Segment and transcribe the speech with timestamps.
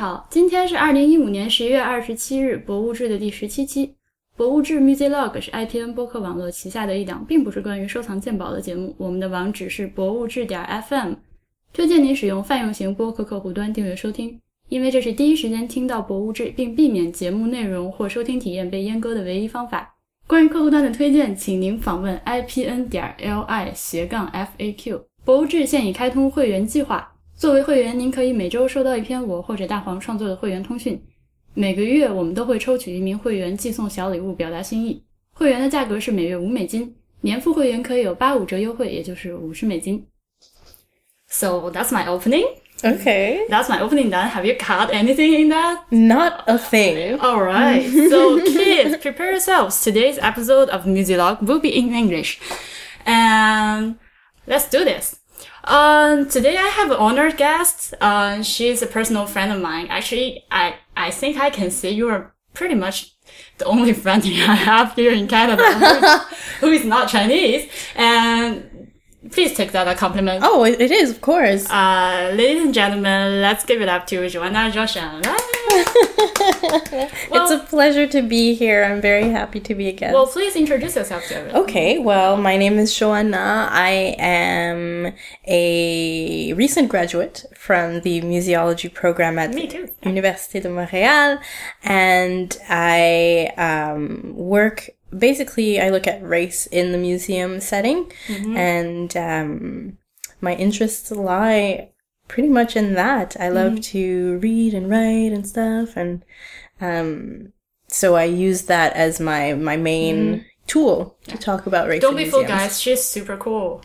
[0.00, 3.96] 好，今天是二零一五年十一月二十七日，博物志的第十七期。
[4.34, 8.94] 博物志 Music Log 是 IPN 播客网络旗下的一档，并不是关于收藏鉴宝的节目。
[8.96, 11.12] 我们的网址是博物志点 FM，
[11.74, 14.40] 推荐您使用泛用型播客客户端订阅收听，
[14.70, 19.96] 因为这是第一时间听到博物志，并避免节目内容或收听体验被阉割的唯一方法。
[20.26, 25.02] 关于客户端的推荐，请您访问 IPN 点 LI 斜杠 FAQ。
[25.26, 31.01] 博物志现已开通会员计划，作为会员，您可以每周收到一篇我或者大黄创作的会员通讯。
[31.53, 35.03] 每个月我们都会抽取一名会员寄送小礼物，表达心意。
[35.31, 40.05] 会员的价格是每月五美金，年付会员可以有八五折优惠，也就是五十美金。
[41.27, 42.45] So that's my opening.
[42.81, 43.47] Okay.
[43.49, 44.29] That's my opening done.
[44.29, 45.79] Have you cut anything in that?
[45.89, 47.17] Not a thing.
[47.19, 47.89] All right.
[48.09, 49.81] so kids, prepare yourselves.
[49.81, 52.39] Today's episode of Musiclog will be in English,
[53.05, 53.95] and
[54.45, 55.18] let's do this.
[55.64, 57.94] Um, today I have an honored guest.
[58.00, 59.86] Uh, she's a personal friend of mine.
[59.88, 63.14] Actually, I, I think I can say you are pretty much
[63.58, 66.22] the only friend I have here in Canada who is,
[66.60, 67.70] who is not Chinese.
[67.94, 68.69] And
[69.30, 70.42] please take that a compliment.
[70.42, 71.68] Oh, it is, of course.
[71.68, 75.20] Uh, ladies and gentlemen, let's give it up to Joana Joachim.
[77.32, 78.82] it's a pleasure to be here.
[78.84, 80.14] I'm very happy to be again.
[80.14, 81.62] Well, please introduce yourself to everyone.
[81.62, 83.68] Okay, well, my name is Joana.
[83.70, 85.12] I am
[85.46, 89.88] a recent graduate from the museology program at Me too.
[90.02, 91.40] Université de Montréal,
[91.84, 94.90] and I um, work.
[95.16, 98.10] Basically, I look at race in the museum setting,
[98.56, 99.98] and um,
[100.40, 101.90] my interests lie
[102.28, 103.36] pretty much in that.
[103.40, 106.24] I love to read and write and stuff, and
[106.80, 107.52] um,
[107.88, 112.00] so I use that as my my main tool to talk about race.
[112.00, 112.80] Don't be fooled, guys.
[112.80, 113.82] She's super cool.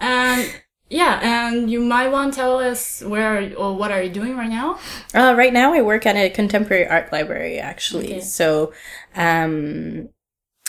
[0.00, 0.54] and
[0.90, 4.48] yeah, and you might want to tell us where or what are you doing right
[4.48, 4.78] now?
[5.14, 8.06] Uh, right now, I work at a contemporary art library, actually.
[8.06, 8.20] Okay.
[8.20, 8.72] So,
[9.14, 10.08] um,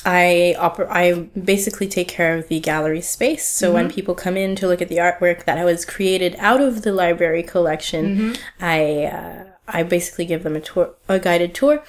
[0.06, 3.46] I oper- I basically take care of the gallery space.
[3.46, 6.84] So when people come in to look at the artwork that was created out of
[6.84, 11.84] the library collection, I uh, I basically give them a tour, a guided tour.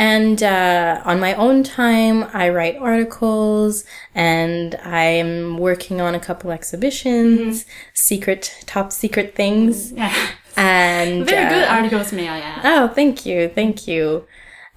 [0.00, 3.84] And uh, on my own time, I write articles,
[4.14, 10.10] and I'm working on a couple exhibitions, secret, top secret things, Yeah,
[10.56, 12.60] and very good uh, articles, may I add.
[12.64, 14.24] Oh, thank you, thank you.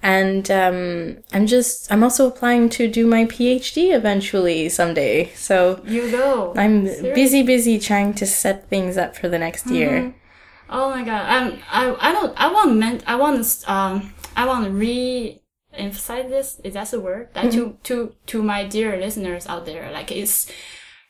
[0.02, 5.32] And um, I'm just I'm also applying to do my PhD eventually someday.
[5.34, 6.52] So You go.
[6.54, 7.14] I'm Serious?
[7.14, 10.14] busy, busy trying to set things up for the next year.
[10.68, 11.22] Oh my god.
[11.34, 12.34] Um, I I don't.
[12.36, 13.02] I want meant.
[13.06, 13.72] I want to.
[13.72, 16.60] Um, I want to re-emphasize this.
[16.64, 17.28] Is that the word?
[17.34, 17.82] That to mm-hmm.
[17.84, 20.50] to to my dear listeners out there, like it's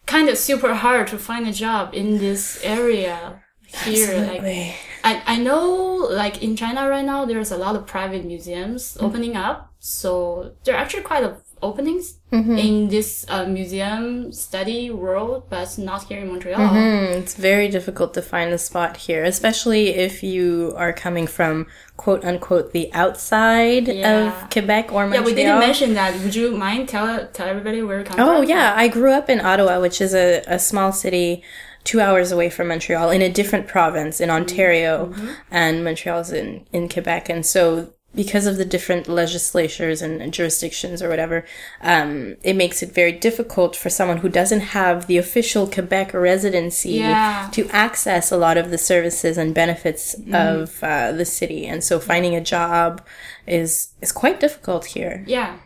[0.06, 3.42] kind of super hard to find a job in this area
[3.84, 4.14] here.
[4.18, 4.74] Like Absolutely.
[5.02, 9.04] I, I know like in China right now there's a lot of private museums mm-hmm.
[9.04, 9.72] opening up.
[9.78, 11.36] So there are actually quite a
[11.68, 16.58] openings in this uh, museum study world, but not here in Montreal.
[16.60, 21.66] Mm, it's very difficult to find a spot here, especially if you are coming from
[21.96, 24.42] quote unquote the outside Yeah.
[24.44, 25.22] of Quebec or Montreal.
[25.22, 26.10] Yeah, we didn't mention that.
[26.22, 28.28] Would you mind tell tell everybody where you come from?
[28.28, 31.42] Oh yeah, I grew up in Ottawa, which is a, a small city
[31.84, 35.14] two hours away from Montreal in a different province in Ontario,
[35.50, 37.28] and Montreal's in, in Quebec.
[37.28, 41.44] And so because of the different legislatures and jurisdictions or whatever,
[41.80, 46.92] um, it makes it very difficult for someone who doesn't have the official Quebec residency
[46.92, 47.48] Yeah.
[47.52, 51.66] to access a lot of the services and benefits of uh, the city.
[51.66, 53.02] And so finding a job
[53.46, 55.24] is is quite difficult here.
[55.26, 55.56] Yeah.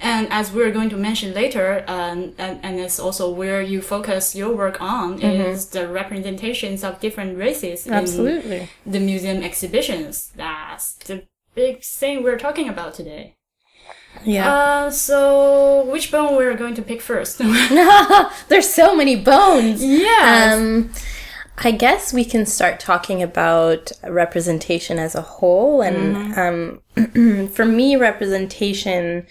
[0.00, 4.34] And as we're going to mention later, um, and, and it's also where you focus
[4.34, 8.68] your work on is the representations of different races Absolutely.
[8.84, 10.30] in the museum exhibitions.
[10.36, 13.36] That's the big thing we're talking about today.
[14.24, 14.52] Yeah.
[14.52, 17.38] Uh, so which bone we're going to pick first?
[18.48, 19.84] There's so many bones.
[19.84, 20.54] yeah.
[20.54, 20.92] Um,
[21.58, 25.82] I guess we can start talking about representation as a whole.
[25.82, 29.26] And um, for me, representation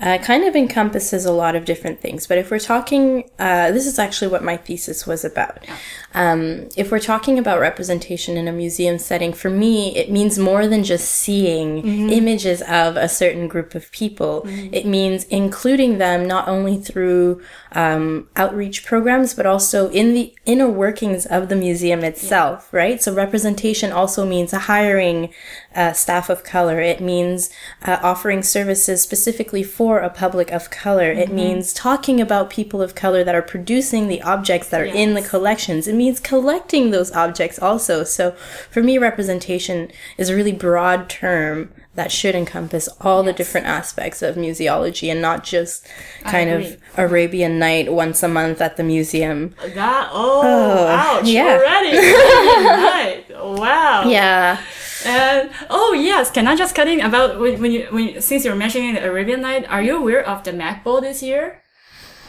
[0.00, 2.26] uh, kind of encompasses a lot of different things.
[2.26, 5.66] But if we're talking, uh, this is actually what my thesis was about.
[6.14, 10.66] Um, if we're talking about representation in a museum setting, for me, it means more
[10.66, 14.42] than just seeing images of a certain group of people.
[14.46, 17.42] It means including them not only through
[17.72, 23.02] um, outreach programs, but also in the inner workings of the museum itself, right?
[23.02, 25.30] So representation also means hiring
[25.74, 26.80] uh, staff of color.
[26.80, 27.50] It means
[27.82, 31.10] uh, offering services specifically for for a public of color.
[31.10, 35.14] It means talking about people of color that are producing the objects that are in
[35.14, 35.88] the collections.
[35.88, 38.04] It means collecting those objects also.
[38.04, 38.32] So
[38.70, 44.22] for me, representation is a really broad term that should encompass all the different aspects
[44.22, 45.84] of museology and not just
[46.22, 46.78] kind of.
[46.96, 49.54] Arabian night once a month at the museum.
[49.74, 51.58] That oh, oh ouch yeah.
[51.58, 53.24] already.
[53.38, 54.04] Wow.
[54.08, 54.60] Yeah.
[55.06, 58.56] And oh yes, can I just cut in about when, when you when since you're
[58.56, 61.62] mentioning the Arabian Night, are you aware of the Met Ball this year?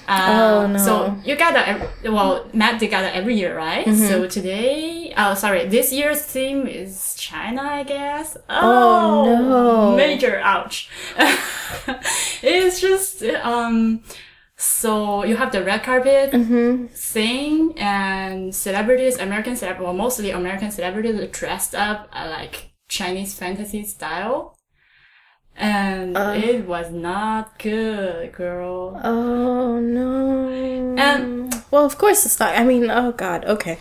[0.10, 0.78] Uh, Oh, no.
[0.80, 1.68] So you got that.
[1.68, 3.86] ev- Well, Met they that every year, right?
[3.86, 4.08] Mm-hmm.
[4.08, 8.36] So today, oh sorry, this year's theme is China, I guess.
[8.50, 9.96] Oh, no.
[9.96, 10.90] Major ouch.
[12.42, 14.02] it's just um.
[14.62, 16.88] So you have the red carpet Mm-hmm.
[16.88, 23.34] thing, and celebrities, American celebrities, well, mostly American celebrities are dressed up uh, like Chinese
[23.34, 24.58] fantasy style.
[25.56, 26.34] And Uh.
[26.38, 29.00] it was not good, girl.
[29.04, 30.50] Oh no.
[30.98, 32.58] And- well, of course it's not.
[32.58, 33.46] I mean, oh god.
[33.46, 33.80] Okay.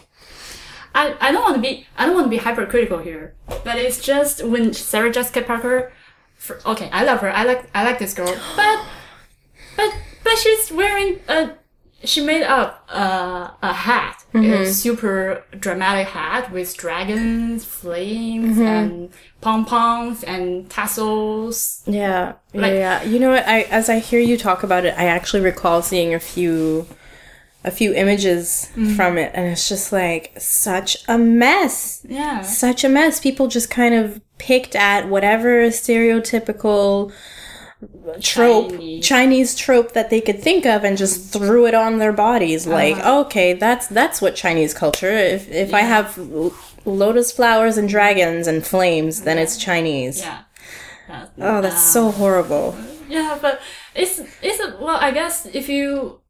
[0.94, 3.34] I, I don't want to be I don't want to be hypercritical here,
[3.64, 5.92] but it's just when Sarah Jessica Parker,
[6.36, 7.30] for, okay, I love her.
[7.30, 8.84] I like I like this girl, but
[9.76, 9.94] but
[10.24, 11.50] but she's wearing a
[12.04, 14.70] she made up a a hat, a mm-hmm.
[14.70, 18.62] super dramatic hat with dragons, flames, mm-hmm.
[18.62, 19.10] and
[19.40, 21.82] pom poms and tassels.
[21.86, 22.34] Yeah.
[22.54, 23.02] Like- yeah.
[23.02, 23.46] You know what?
[23.46, 26.86] I as I hear you talk about it, I actually recall seeing a few
[27.64, 28.94] a few images mm-hmm.
[28.94, 32.06] from it and it's just like such a mess.
[32.08, 33.18] Yeah, Such a mess.
[33.18, 37.12] People just kind of picked at whatever stereotypical
[38.20, 39.06] trope Chinese.
[39.06, 42.66] Chinese trope that they could think of and just threw it on their bodies.
[42.66, 42.74] Uh-huh.
[42.74, 46.52] Like okay that's that's what Chinese culture if if I have l-
[46.84, 50.20] lotus flowers and dragons and flames then it's Chinese.
[50.20, 50.42] Yeah.
[51.08, 52.76] That- oh that's so um, horrible.
[53.08, 53.60] Yeah, but
[53.94, 56.20] it's it's a, well, I guess if you,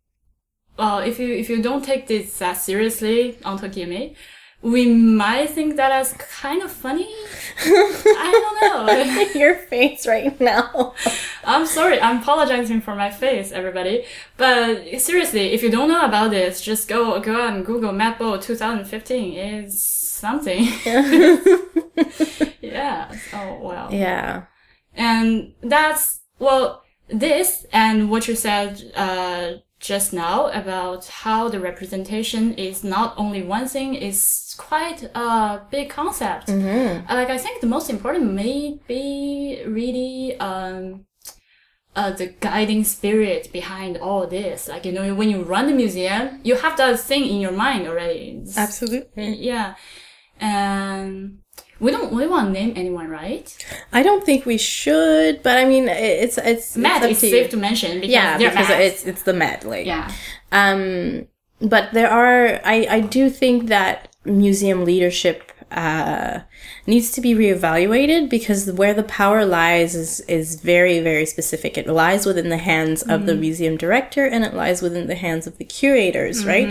[0.78, 3.86] well, if you if you don't take this that seriously on Tokyo
[4.60, 7.08] we might think that as kind of funny.
[7.60, 9.22] I don't know.
[9.34, 10.94] your face right now
[11.48, 12.00] I'm sorry.
[12.00, 14.04] I'm apologizing for my face, everybody.
[14.36, 18.18] But seriously, if you don't know about this, just go go out and Google Met
[18.18, 19.32] Ball 2015.
[19.32, 20.64] It's something.
[22.60, 23.14] yeah.
[23.32, 23.88] Oh well.
[23.90, 24.44] yeah
[24.94, 32.52] And that's, well, this and what you said, uh, just now about how the representation
[32.54, 36.48] is not only one thing, is quite a big concept.
[36.50, 41.04] Uh, Like, I think the most important may be really, um,
[41.96, 44.68] uh, the guiding spirit behind all this.
[44.68, 47.88] Like, you know, when you run the museum, you have that thing in your mind
[47.88, 48.38] already.
[48.42, 49.74] It's- absolutely Yeah.
[50.40, 51.38] And
[51.80, 53.46] we don't, we want to name anyone, right?
[53.92, 57.50] I don't think we should but I mean it's it's Met it's is safe you.
[57.50, 60.10] to mention because yeah because it's it's the Met like yeah.
[60.52, 61.26] Um,
[61.60, 66.40] but there are, I, I do think that museum leadership, uh,
[66.86, 71.76] needs to be reevaluated because where the power lies is, is very, very specific.
[71.76, 75.46] It lies within the hands of the museum director and it lies within the hands
[75.46, 76.68] of the curators, right?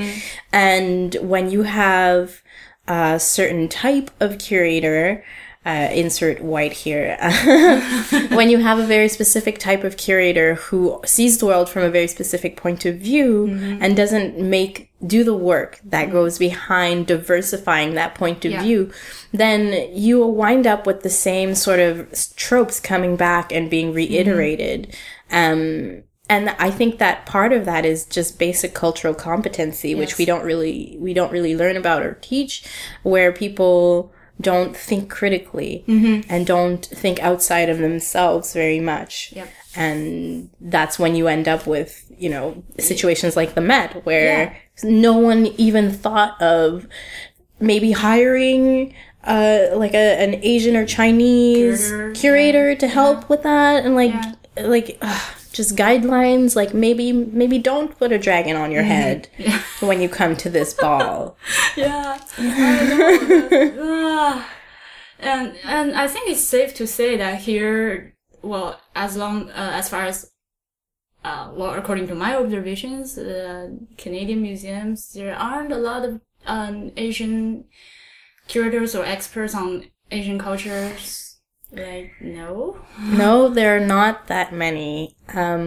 [0.51, 2.41] And when you have
[2.88, 5.23] a certain type of curator,
[5.65, 7.17] uh, insert white here.
[8.29, 11.89] when you have a very specific type of curator who sees the world from a
[11.89, 13.47] very specific point of view
[13.81, 16.13] and doesn't make do the work that mm-hmm.
[16.13, 18.63] goes behind diversifying that point of Yeah.
[18.63, 18.91] view,
[19.31, 23.88] then you will wind up with the same sort of tropes coming back and being
[23.88, 23.98] mm-hmm.
[23.98, 24.95] reiterated.
[25.31, 30.25] Um, and I think that part of that is just basic cultural competency, which we
[30.25, 32.65] don't really we don't really learn about or teach,
[33.03, 36.29] where people don't think critically mm-hmm.
[36.29, 39.31] and don't think outside of themselves very much.
[39.36, 39.50] Yep.
[39.75, 45.17] And that's when you end up with, you know, situations like the Met where no
[45.17, 46.88] one even thought of
[47.60, 48.93] maybe hiring
[49.24, 54.12] uh like a an Asian or Chinese Curator, curator, to help with that and like
[54.13, 54.34] Yeah.
[54.67, 59.60] like ugh, just guidelines like maybe maybe don't put a dragon on your head Yeah.
[59.79, 61.38] when you come to this ball.
[61.75, 62.17] Yeah.
[63.79, 64.50] Ah.
[65.19, 69.89] and and I think it's safe to say that here, well, as long uh, as
[69.89, 70.31] far as
[71.27, 73.67] uh, well, according to my observations, uh,
[74.03, 76.12] Canadian museums there aren't a lot of
[76.55, 76.75] um,
[77.07, 77.65] Asian
[78.48, 79.69] curators or experts on
[80.12, 81.01] Asian cultures.
[81.72, 82.77] Like no.
[83.24, 85.15] No, there are not that many.
[85.43, 85.65] Um,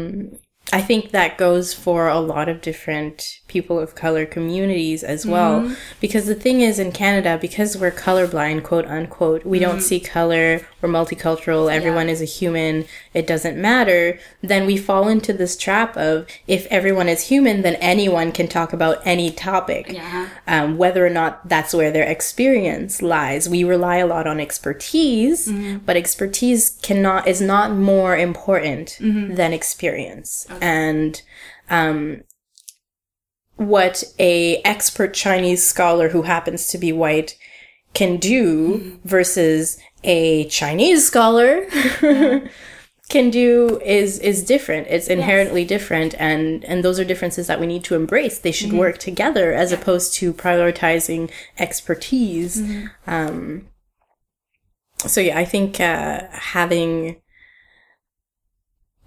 [0.72, 3.16] I think that goes for a lot of different
[3.48, 5.54] people of color communities as well.
[5.62, 5.74] Mm-hmm.
[6.00, 9.70] Because the thing is, in Canada, because we're colorblind, quote unquote, we Mm-hmm.
[9.70, 10.48] don't see color,
[10.82, 15.96] we're multicultural, everyone is a human, it doesn't matter, then we fall into this trap
[15.96, 19.92] of if everyone is human, then anyone can talk about any topic.
[19.92, 20.28] Yeah.
[20.46, 23.48] Um, whether or not that's where their experience lies.
[23.48, 25.78] We rely a lot on expertise, Mm-hmm.
[25.86, 29.34] but expertise cannot, is not more important Mm-hmm.
[29.34, 30.46] than experience.
[30.60, 31.20] And,
[31.68, 32.22] um,
[33.56, 37.36] what a expert Chinese scholar who happens to be white
[37.92, 39.08] can do Mm-hmm.
[39.08, 41.66] versus a Chinese scholar
[43.08, 44.86] can do is is different.
[44.88, 48.38] It's inherently different and and those are differences that we need to embrace.
[48.38, 52.62] They should work together as opposed to prioritizing expertise.
[53.06, 53.68] Um
[54.98, 57.20] so yeah, I think uh having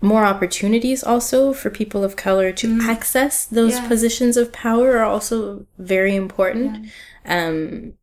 [0.01, 3.87] more opportunities also for people of color to access those Yeah.
[3.87, 6.87] positions of power are also very important.
[7.25, 7.93] Um,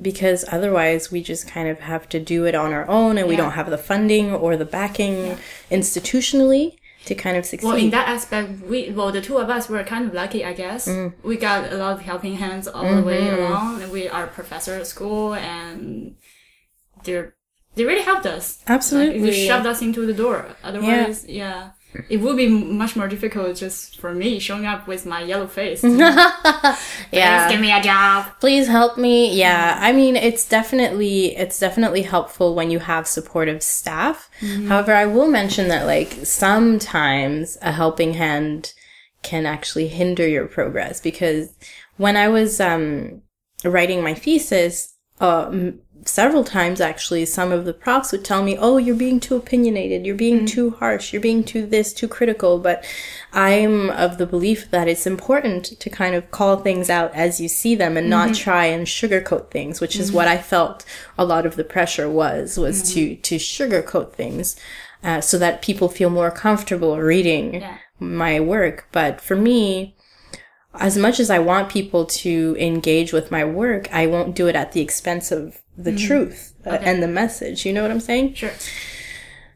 [0.00, 3.34] because otherwise we just kind of have to do it on our own and we
[3.34, 3.42] Yeah.
[3.42, 5.36] don't have the funding or the backing
[5.70, 7.66] institutionally to kind of succeed.
[7.68, 10.52] Well, in that aspect, we well the two of us were kind of lucky, I
[10.54, 10.88] guess.
[10.88, 11.12] Mm.
[11.22, 13.42] We got a lot of helping hands all the way Mm-hmm.
[13.52, 13.82] along.
[13.82, 16.16] And we are professor at school, and
[17.04, 17.34] they're
[17.76, 18.62] they really helped us.
[18.66, 19.20] Absolutely.
[19.20, 20.46] Like, they shoved us into the door.
[20.62, 21.70] Otherwise, yeah.
[22.08, 25.80] It would be much more difficult just for me showing up with my yellow face.
[25.80, 25.98] Please
[27.12, 27.50] yeah.
[27.50, 28.26] give me a job.
[28.40, 33.62] please help me yeah i mean it's definitely it's definitely helpful when you have supportive
[33.62, 34.28] staff
[34.68, 38.72] however i will mention that like sometimes a helping hand
[39.22, 41.54] can actually hinder your progress because
[41.96, 43.22] when i was um
[43.64, 48.56] writing my thesis uh, m- several times actually some of the profs would tell me
[48.58, 50.06] oh you're being too opinionated.
[50.06, 50.48] You're being mm.
[50.48, 51.12] too harsh.
[51.12, 52.58] You're being too this too critical.
[52.58, 52.84] But
[53.32, 57.48] i'm of the belief that it's important to kind of call things out as you
[57.48, 58.44] see them and not mm-hmm.
[58.44, 60.38] try and sugarcoat things which is what mm-hmm.
[60.38, 60.84] i felt
[61.18, 62.94] a lot of the pressure was was mm-hmm.
[62.94, 64.54] to to sugarcoat things
[65.04, 67.76] uh, so that people feel more comfortable reading Yeah.
[68.00, 68.88] my work.
[68.90, 69.94] But for me
[70.76, 74.56] as much as I want people to engage with my work, I won't do it
[74.56, 77.64] at the expense of the truth uh, and the message.
[77.66, 78.34] You know what I'm saying?
[78.34, 78.52] Sure.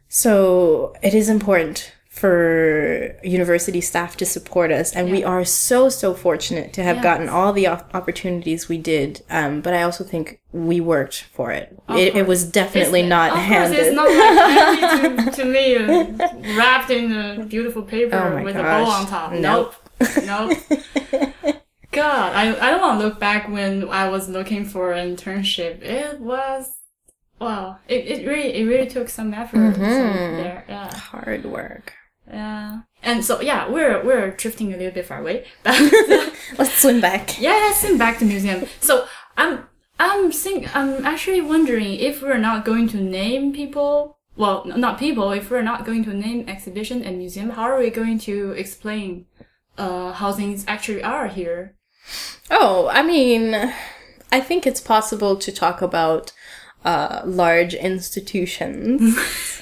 [0.07, 6.13] So it is important for university staff to support us, and we are so so
[6.13, 7.03] fortunate to have Yes.
[7.03, 9.21] gotten all the op- opportunities we did.
[9.29, 11.77] Um, but I also think we worked for it.
[11.89, 13.79] It, it was definitely It's- not of course, handed.
[13.79, 18.55] it's not like handed to, to me, uh, wrapped in a beautiful paper Oh with
[18.57, 19.31] a bow on top.
[19.33, 19.75] Nope.
[20.25, 20.57] nope.
[22.01, 25.81] God, I, I don't want to look back when I was looking for an internship.
[25.81, 26.71] It was,
[27.39, 30.37] well, it, it really it really took some effort Mm-hmm.
[30.43, 30.65] there.
[30.67, 31.93] Yeah, Hard work.
[32.27, 32.81] yeah.
[33.03, 35.75] And so yeah, we're we're drifting a little bit far away, but
[36.59, 37.39] Let's swim back.
[37.39, 38.65] yeah, let's sing back to museum.
[38.81, 38.93] So
[39.37, 39.53] I'm
[39.99, 44.17] I'm think I'm actually wondering if we're not going to name people.
[44.35, 45.31] Well, not people.
[45.39, 49.25] If we're not going to name exhibition and museum, how are we going to explain
[49.77, 51.75] uh, how things actually are here?
[52.51, 53.53] Oh, I mean,
[54.31, 56.31] I think it's possible to talk about
[56.85, 59.01] uh, large institutions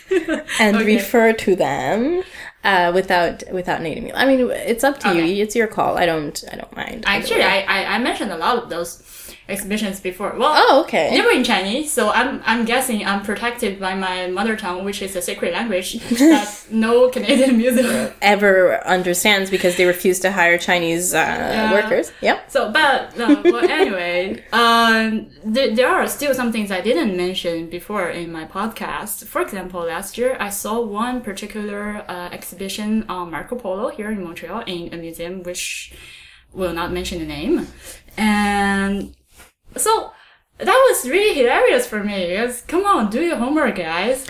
[0.59, 0.85] and Okay.
[0.95, 2.23] refer to them
[2.63, 4.13] uh, without without naming.
[4.13, 5.27] I mean, it's up to Okay.
[5.33, 5.43] you.
[5.43, 5.97] It's your call.
[5.97, 6.43] I don't.
[6.51, 7.03] I don't mind.
[7.07, 9.01] Actually, I, I I mentioned a lot of those
[9.49, 10.33] exhibitions before.
[10.37, 11.15] Well, Oh, okay.
[11.15, 15.01] They were in Chinese, so I'm I'm guessing I'm protected by my mother tongue, which
[15.01, 20.57] is a sacred language that no Canadian museum Ever understands because they refuse to hire
[20.57, 22.11] Chinese uh, workers.
[22.21, 22.51] Yep.
[22.51, 27.69] So, but uh, well, anyway, um, there, there are still some things I didn't mention
[27.69, 29.25] before in my podcast.
[29.25, 34.23] For example, last year I saw one particular uh, exhibition on Marco Polo here in
[34.23, 35.93] Montreal in a museum which
[36.53, 37.67] will not mention the name,
[38.17, 39.15] and
[39.77, 40.11] so
[40.57, 42.27] that was really hilarious for me.
[42.27, 44.27] Because come on, do your homework, guys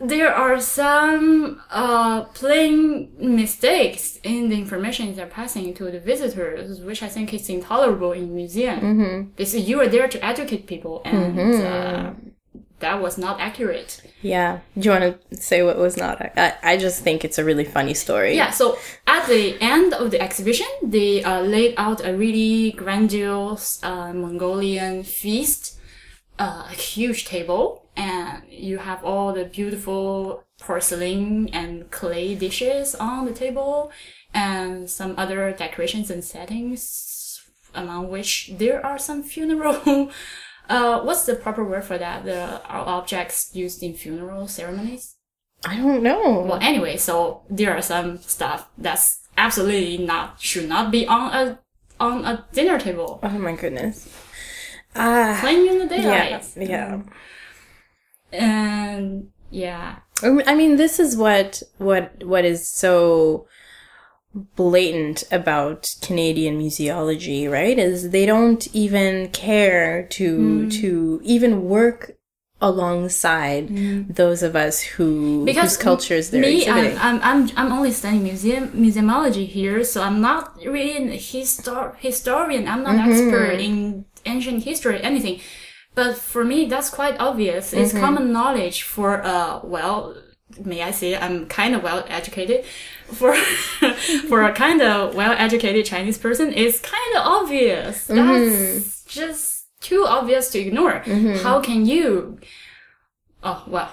[0.00, 7.02] there are some uh, plain mistakes in the information they're passing to the visitors, which
[7.02, 8.80] I think is intolerable in museum.
[8.80, 9.30] Mm-hmm.
[9.30, 12.12] Because you are there to educate people, and uh,
[12.80, 14.02] that was not accurate.
[14.20, 14.60] Yeah.
[14.78, 16.20] Do you want to say what was not?
[16.36, 18.36] I, I just think it's a really funny story.
[18.36, 23.82] Yeah, so at the end of the exhibition, they uh, laid out a really grandiose
[23.82, 25.78] uh, Mongolian feast,
[26.38, 33.24] uh, a huge table, and you have all the beautiful porcelain and clay dishes on
[33.24, 33.90] the table,
[34.34, 37.42] and some other decorations and settings,
[37.74, 40.10] among which there are some funeral.
[40.68, 42.24] Uh, what's the proper word for that?
[42.24, 45.16] The objects used in funeral ceremonies?
[45.64, 46.40] I don't know.
[46.40, 51.58] Well, anyway, so there are some stuff that's absolutely not should not be on a
[51.98, 53.20] on a dinner table.
[53.22, 54.08] oh my goodness.
[54.94, 56.44] Ah, Playing in the yeah, daylight.
[56.56, 57.02] yeah.
[58.32, 59.96] And yeah.
[60.22, 63.46] I mean, this is what what what is so
[64.56, 67.78] blatant about Canadian museology, right?
[67.78, 72.12] Is they don't even care to to even work
[72.60, 73.68] alongside
[74.14, 76.98] those of us who whose cultures they're me, exhibiting.
[76.98, 81.94] I'm, I'm, I'm, I'm only studying museum museumology here, so I'm not really an histor-
[81.98, 82.66] historian.
[82.68, 83.10] I'm not Mm-hmm.
[83.12, 85.40] expert in ancient history, anything.
[85.94, 87.72] But for me, that's quite obvious.
[87.72, 88.00] It's Mm-hmm.
[88.04, 90.14] common knowledge for, uh, well,
[90.64, 92.64] may I say I'm kind of well educated.
[93.06, 93.34] For,
[94.28, 98.08] for a kind of well educated Chinese person, it's kind of obvious.
[98.08, 98.16] Mm-hmm.
[98.16, 101.00] That's just too obvious to ignore.
[101.00, 101.44] Mm-hmm.
[101.44, 102.38] How can you?
[103.42, 103.90] Oh, well.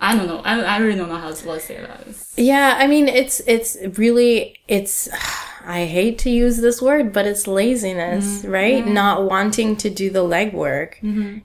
[0.00, 0.42] I don't know.
[0.44, 2.06] I, I really don't know how to say that.
[2.36, 5.08] Yeah, I mean it's it's really it's
[5.66, 8.50] I hate to use this word, but it's laziness, mm-hmm.
[8.50, 8.84] right?
[8.84, 8.92] Mm-hmm.
[8.92, 10.96] Not wanting to do the legwork.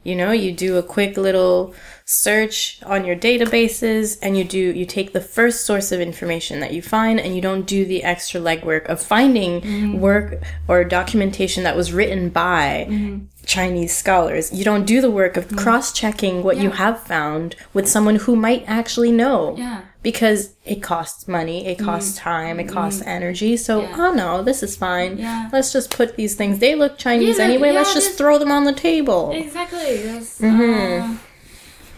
[0.04, 1.74] You know, you do a quick little
[2.12, 6.74] search on your databases and you do you take the first source of information that
[6.74, 10.00] you find and you don't do the extra legwork of finding mm-hmm.
[10.00, 13.26] work or documentation that was written by mm-hmm.
[13.46, 14.52] Chinese scholars.
[14.52, 15.60] You don't do the work of mm-hmm.
[15.60, 19.82] cross-checking what you have found with someone who might actually know Yeah.
[20.02, 23.56] because it costs money, it costs time, it costs energy.
[23.56, 25.20] So, oh no, this is fine.
[25.20, 25.50] Yeah.
[25.54, 26.58] Let's just put these things.
[26.58, 27.68] They look Chinese Yeah, anyway.
[27.68, 29.32] yeah, let's just throw them on the table.
[29.32, 29.98] Exactly.
[29.98, 31.14] That's, Mm-hmm.
[31.14, 31.18] uh,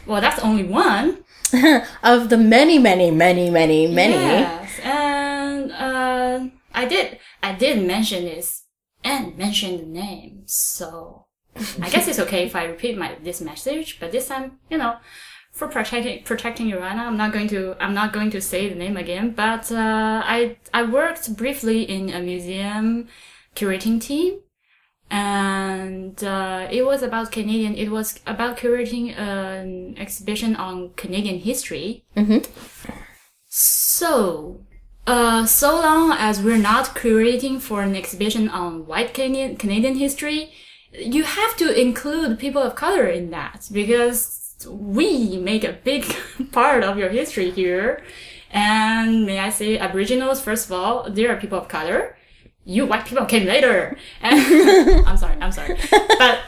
[0.05, 1.23] well, that's only one.
[2.03, 4.13] of the many, many, many, many, many.
[4.13, 7.19] Yes, and uh, I did.
[7.43, 8.63] I did mention this
[9.03, 10.43] and mention the name.
[10.45, 11.25] So
[11.81, 13.99] I guess it's okay if I repeat my this message.
[13.99, 14.95] But this time, you know,
[15.51, 17.75] for protecting protecting Urana, I'm not going to.
[17.79, 19.31] I'm not going to say the name again.
[19.31, 23.07] But uh, I I worked briefly in a museum
[23.55, 24.39] curating team.
[25.11, 27.75] And uh, it was about Canadian.
[27.75, 32.05] It was about curating an exhibition on Canadian history.
[33.47, 34.61] So,
[35.05, 40.53] uh, so long as we're not curating for an exhibition on white Canadian Canadian history,
[40.93, 46.05] you have to include people of color in that because we make a big
[46.53, 48.01] part of your history here.
[48.49, 52.15] And may I say, Aboriginals, first of all, they are people of color.
[52.65, 53.97] You white people came later.
[54.21, 55.77] And I'm sorry, I'm sorry.
[56.17, 56.39] But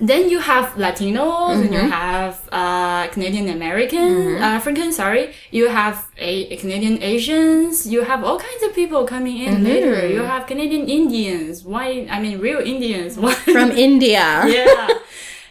[0.00, 1.88] then you have Latinos and you mm-hmm.
[1.88, 4.42] have uh, Canadian American, mm-hmm.
[4.42, 5.32] uh, African, sorry.
[5.50, 7.86] You have a, Canadian Asians.
[7.86, 9.64] You have all kinds of people coming in mm-hmm.
[9.64, 10.06] later.
[10.06, 13.16] You have Canadian Indians, white, I mean, real Indians.
[13.16, 14.44] From India.
[14.46, 14.88] yeah.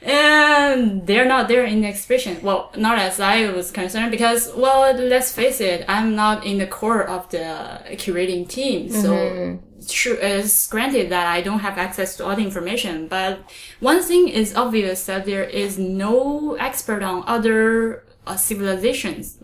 [0.02, 2.42] And they're not there in the exhibition.
[2.42, 6.68] Well, not as I was concerned because, well, let's face it, I'm not in the
[6.68, 8.90] core of the curating team.
[8.90, 9.86] So, mm-hmm.
[9.88, 13.08] sure, it's granted that I don't have access to all the information.
[13.08, 13.40] But
[13.80, 19.38] one thing is obvious that there is no expert on other uh, civilizations.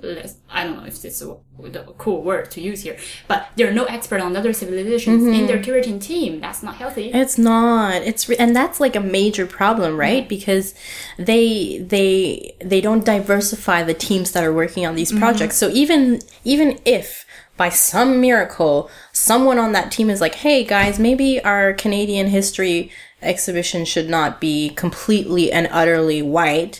[0.50, 3.70] I don't know if this is a, a cool word to use here, but there
[3.70, 6.40] are no expert on other civilizations in their curating team.
[6.42, 7.12] That's not healthy.
[7.12, 8.02] It's not.
[8.02, 10.28] It's re- and that's like a major problem, right?
[10.28, 10.74] Because
[11.18, 15.58] they they they don't diversify the teams that are working on these projects.
[15.58, 17.26] So even even if
[17.58, 22.92] by some miracle someone on that team is like, "Hey guys, maybe our Canadian history
[23.22, 26.80] exhibition should not be completely and utterly white."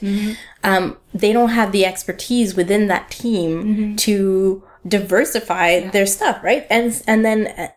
[0.64, 6.66] Um, they don't have the expertise within that team to diversify their stuff, right?
[6.70, 7.72] And and then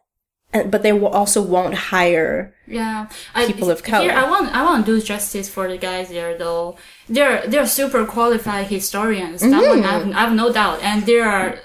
[0.54, 4.04] uh, but they will also won't hire Yeah, I, people of color.
[4.04, 6.78] Here, I want I want to do justice for the guys there, though.
[7.08, 9.42] They're they're super qualified historians.
[9.42, 9.68] Mm-hmm.
[9.68, 11.58] one I've, I've no doubt, and they are.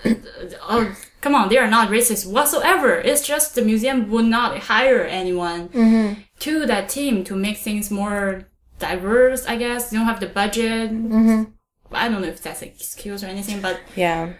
[1.21, 2.95] Come on, they are not racist whatsoever.
[2.95, 6.21] It's just the museum would not hire anyone Mm-hmm.
[6.39, 8.47] to that team to make things more
[8.79, 9.45] diverse.
[9.45, 10.91] I guess they don't have the budget.
[10.91, 11.43] Mm-hmm.
[11.91, 14.33] I don't know if that's an excuse or anything, but Yeah.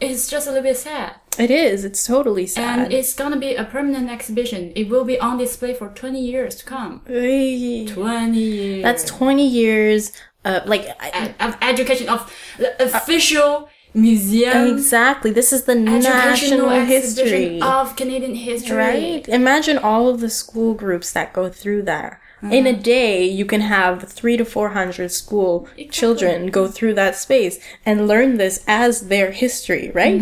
[0.00, 1.14] it's just a little bit sad.
[1.38, 1.84] It is.
[1.84, 2.78] It's totally sad.
[2.80, 4.72] And it's gonna be a permanent exhibition.
[4.76, 7.02] It will be on display for 20 years to come.
[7.08, 7.86] Ay.
[7.88, 8.82] 20 years.
[8.82, 10.12] That's 20 years.
[10.44, 13.68] Uh, like, I- of education of the official
[14.00, 15.30] museum exactly.
[15.30, 17.60] This is the national history.
[17.60, 18.76] of Canadian history.
[18.76, 19.28] Right?
[19.28, 22.20] Imagine all of the school groups that go through that.
[22.40, 22.76] In Uh-huh.
[22.78, 28.06] a day, you can have three to 400 school children go through that space and
[28.06, 30.20] learn this as their history, right?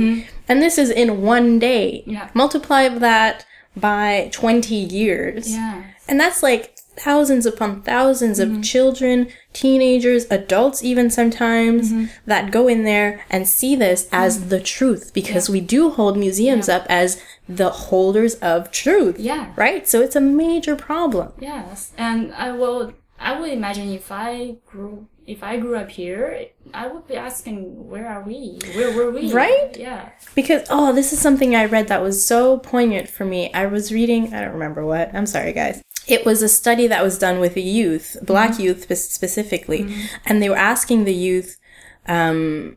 [0.49, 1.89] And this is in one day.
[2.03, 2.11] Mm-hmm.
[2.13, 2.29] Yeah.
[2.33, 3.45] Multiply that
[3.77, 5.53] by 20 years.
[5.53, 5.83] Yeah.
[6.09, 8.57] And that's like thousands upon 1000s Mm-hmm.
[8.59, 12.07] of children, teenagers, adults, even sometimes Mm-hmm.
[12.27, 16.69] that go in there and see this as the truth because we do hold museums
[16.69, 19.19] up as the holders of truth.
[19.19, 19.53] Yeah.
[19.57, 19.89] Right?
[19.89, 21.33] So it's a major problem.
[21.39, 22.93] Yes, and I will.
[23.19, 27.89] I would imagine if I grew if I grew up here, I would be asking,
[27.89, 28.61] where are we?
[28.77, 29.33] Where were we?
[29.33, 29.77] Right?
[29.77, 30.11] Yeah.
[30.37, 33.53] Because, oh, this is something I read that was so poignant for me.
[33.53, 35.13] I was reading, I don't remember what.
[35.13, 35.83] I'm sorry, guys.
[36.07, 38.63] It was a study that was done with the youth, black mm-hmm.
[38.63, 39.85] youth spe- specifically.
[39.85, 40.01] Mm-hmm.
[40.27, 41.59] And they were asking the youth,
[42.07, 42.77] um,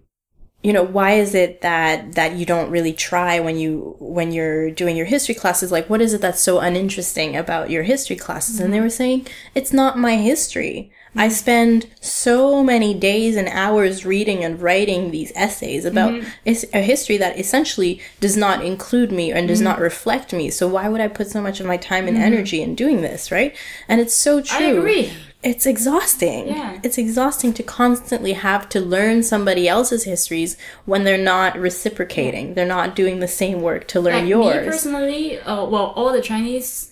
[0.61, 4.71] you know, why is it that, that you don't really try when you, when you're
[4.71, 5.71] doing your history classes?
[5.71, 8.59] Like, what is it that's so uninteresting about your history classes?
[8.59, 8.85] And they mm-hmm.
[8.85, 10.91] were saying, it's not my history.
[11.15, 16.81] I spend so many days and hours reading and writing these essays about is- a
[16.81, 20.49] history that essentially does not include me and does not reflect me.
[20.51, 23.31] So why would I put so much of my time and energy in doing this,
[23.31, 23.55] right?
[23.87, 24.57] And it's so true.
[24.65, 25.11] I agree.
[25.41, 26.49] It's exhausting.
[26.49, 26.79] Yeah.
[26.83, 32.53] It's exhausting to constantly have to learn somebody else's histories when they're not reciprocating.
[32.55, 34.65] They're not doing the same work to learn Like me yours.
[34.65, 36.91] personally, uh, well, all the Chinese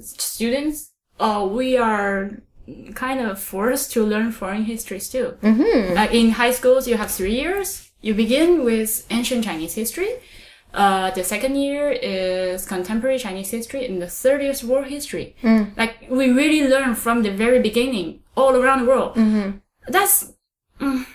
[0.00, 2.42] students, uh, we are
[2.94, 5.36] kind of forced to learn foreign histories too.
[5.42, 5.96] Mm-hmm.
[5.96, 7.90] Uh, in high schools, you have three years.
[8.00, 10.08] You begin with ancient Chinese history.
[10.72, 15.34] Uh, the second year is contemporary Chinese history, and the third is world history.
[15.76, 19.16] Like we really learn from the very beginning, all around the world.
[19.88, 20.32] That's,
[20.80, 21.06] mm,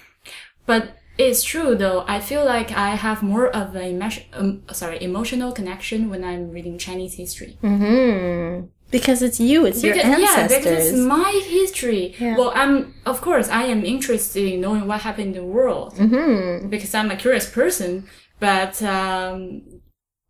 [0.66, 2.04] but it's true though.
[2.08, 3.88] I feel like I have more of a
[4.34, 7.58] um, sorry, emotional connection when I'm reading Chinese history.
[7.62, 12.16] hmm Because it's you, it's your Because, yeah, because it's my history.
[12.20, 12.38] Yeah.
[12.38, 16.70] Well, I'm, of course, I am interested in knowing what happened in the world hmm
[16.70, 18.08] because I'm a curious person,
[18.40, 19.64] but, um,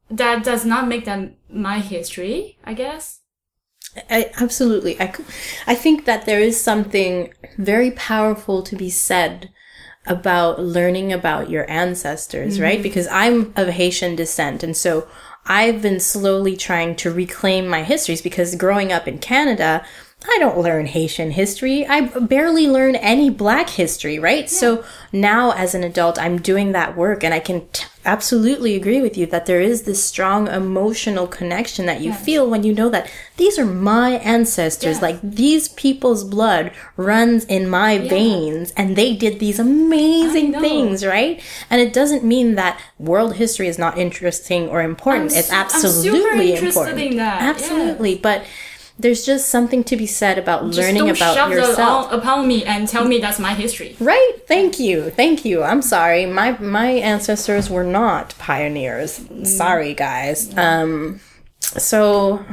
[0.10, 3.22] that does not make them my history, I guess.
[4.10, 5.00] I, absolutely.
[5.00, 5.14] I,
[5.68, 9.50] I think that there is something very powerful to be said
[10.06, 12.84] about learning about your ancestors, right?
[12.84, 14.64] Because I'm of Haitian descent.
[14.64, 15.08] And so
[15.48, 19.86] I've been slowly trying to reclaim my histories because growing up in Canada,
[20.28, 21.86] I don't learn Haitian history.
[21.86, 24.50] I barely learn any black history, right?
[24.50, 29.02] So now as an adult, I'm doing that work and I can t- absolutely agree
[29.02, 32.90] with you that there is this strong emotional connection that you feel when you know
[32.90, 34.96] that these are my ancestors.
[34.96, 35.02] Yes.
[35.02, 41.42] Like these people's blood runs in my veins and they did these amazing things, right?
[41.70, 45.32] And it doesn't mean that world history is not interesting or important.
[45.32, 45.86] I'm it's su- I'm super
[46.34, 47.14] absolutely important.
[47.14, 47.38] yeah.
[47.42, 48.16] Absolutely.
[48.16, 48.46] But
[48.98, 52.12] there's just something to be said about Just learning don't about shove yourself.
[52.12, 53.96] upon me and tell me that's my history.
[54.00, 54.32] Right?
[54.48, 55.10] Thank you.
[55.10, 55.64] Thank you.
[55.64, 56.26] I'm sorry.
[56.26, 59.20] My my ancestors were not pioneers.
[59.20, 59.46] Mm.
[59.46, 60.56] Sorry, guys.
[60.58, 61.20] Um
[61.60, 62.46] so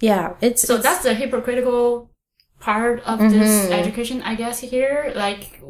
[0.00, 2.10] yeah, it's So it's- that's the hypocritical
[2.60, 3.38] part of Mm-hmm.
[3.38, 4.60] this education, I guess.
[4.60, 5.62] Here, like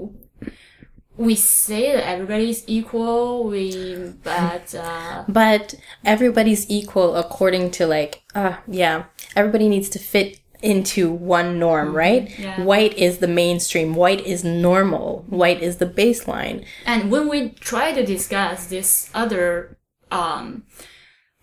[1.17, 8.57] we say that everybody's equal, we but uh, but everybody's equal according to like uh
[8.69, 9.05] yeah,
[9.37, 12.25] everybody needs to fit into one norm, right?
[12.29, 12.43] Mm-hmm.
[12.43, 12.63] yeah.
[12.63, 13.95] White is the mainstream.
[13.95, 15.25] White is normal.
[15.29, 16.65] White is the baseline.
[16.87, 19.77] and when we try to discuss this other
[20.11, 20.63] um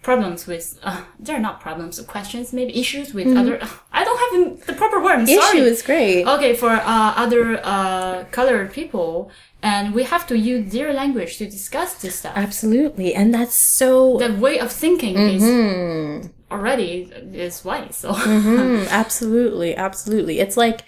[0.01, 3.55] problems with uh, they're not problems, questions, maybe issues with other.
[3.99, 5.19] I don't have the proper word.
[5.19, 5.59] I'm sorry.
[5.59, 6.27] Issue is great.
[6.27, 11.45] okay for uh, other uh, colored people and we have to use their language to
[11.45, 13.13] discuss this stuff Absolutely.
[13.19, 16.27] And that's so the way of thinking is Mm-hmm.
[16.53, 18.13] Already is white so.
[18.13, 20.39] Mm, absolutely, absolutely.
[20.39, 20.81] It's like,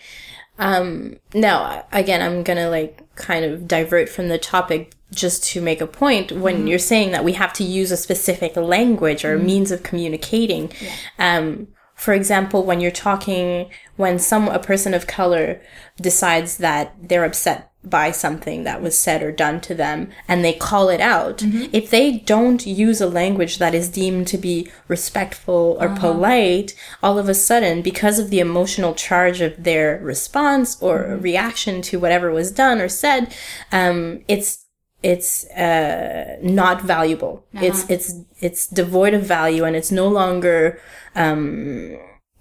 [0.59, 5.81] um, now again, I'm gonna like kind of divert from the topic just to make
[5.81, 6.31] a point.
[6.31, 10.71] When you're saying that we have to use a specific language or means of communicating,
[11.19, 15.61] um, for example, when you're talking, when some a person of color
[15.99, 20.51] decides that they're upset by something that was said or done to them and they
[20.51, 21.65] call it out, mm-hmm.
[21.71, 25.99] if they don't use a language that is deemed to be respectful or uh-huh.
[25.99, 31.21] polite, all of a sudden, because of the emotional charge of their response or mm-hmm.
[31.21, 33.33] reaction to whatever was done or said,
[33.71, 34.64] um, it's
[35.05, 37.45] it's uh, not valuable.
[37.53, 40.81] It's it's it's devoid of value, and it's no longer
[41.15, 41.95] um,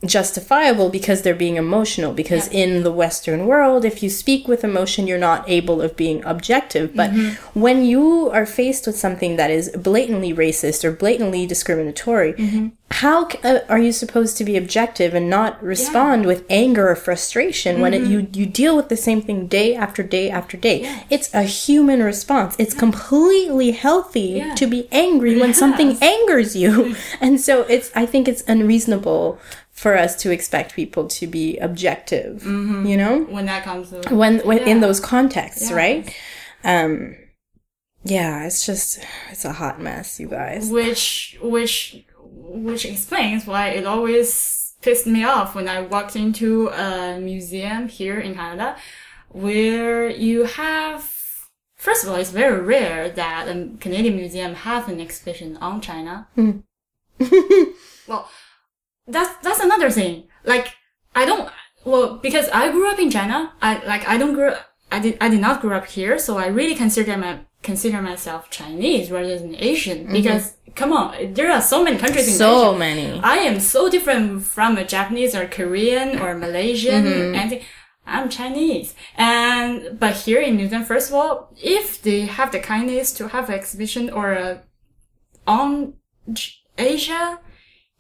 [0.07, 2.13] justifiable because they're being emotional.
[2.13, 6.25] Because in the Western world, if you speak with emotion, you're not able of being
[6.25, 6.95] objective.
[6.95, 7.59] But mm-hmm.
[7.59, 12.69] when you are faced with something that is blatantly racist or blatantly discriminatory, mm-hmm.
[12.91, 17.81] how uh, are you supposed to be objective and not respond with anger or frustration
[17.81, 18.13] when it, mm-hmm.
[18.13, 21.05] you you deal with the same thing day after day after day?
[21.11, 22.57] It's a human response.
[22.59, 24.55] It's completely healthy Yeah.
[24.55, 26.97] to be angry when something angers you.
[27.21, 29.39] and so it's I think it's unreasonable
[29.85, 32.43] for us to expect people to be objective,
[32.91, 33.15] you know?
[33.37, 35.77] when that comes to When, when in those contexts, Yeah.
[35.85, 36.05] right?
[36.73, 36.95] Um,
[38.17, 38.89] yeah, it's just,
[39.31, 40.63] it's a hot mess, you guys.
[40.71, 41.79] which which
[42.67, 44.27] which explains why it always
[44.85, 48.69] pissed me off when I walked into a museum here in Canada
[49.47, 51.01] where you have
[51.87, 56.15] first of all it's very rare that a Canadian museum has an exhibition on China.
[58.11, 58.23] well
[59.07, 60.25] that's that's another thing.
[60.45, 60.75] Like
[61.15, 61.51] I don't
[61.85, 63.53] well because I grew up in China.
[63.63, 64.57] I like I don't grow
[64.91, 68.51] I did I did not grow up here, so I really consider my consider myself
[68.51, 72.79] Chinese rather than Asian because come on, there are so many countries in So Asia.
[72.79, 73.21] many.
[73.23, 77.21] I am so different from a Japanese or Korean or Malaysian Mm-hmm.
[77.35, 77.63] or anything.
[78.07, 78.95] I'm Chinese.
[79.17, 83.29] And, but here in New Zealand, first of all, if they have the kindness to
[83.29, 84.63] have an exhibition or a,
[85.47, 85.95] on
[86.77, 87.39] Asia,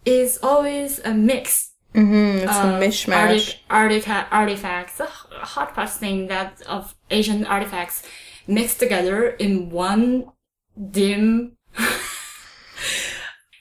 [0.05, 3.57] is always a mix Mm-hmm, it's of a mishmash.
[3.71, 8.03] arti- artica- artifacts, a h- hodgepodge thing that of Asian artifacts
[8.49, 10.25] mixed together in one
[10.91, 11.53] dim.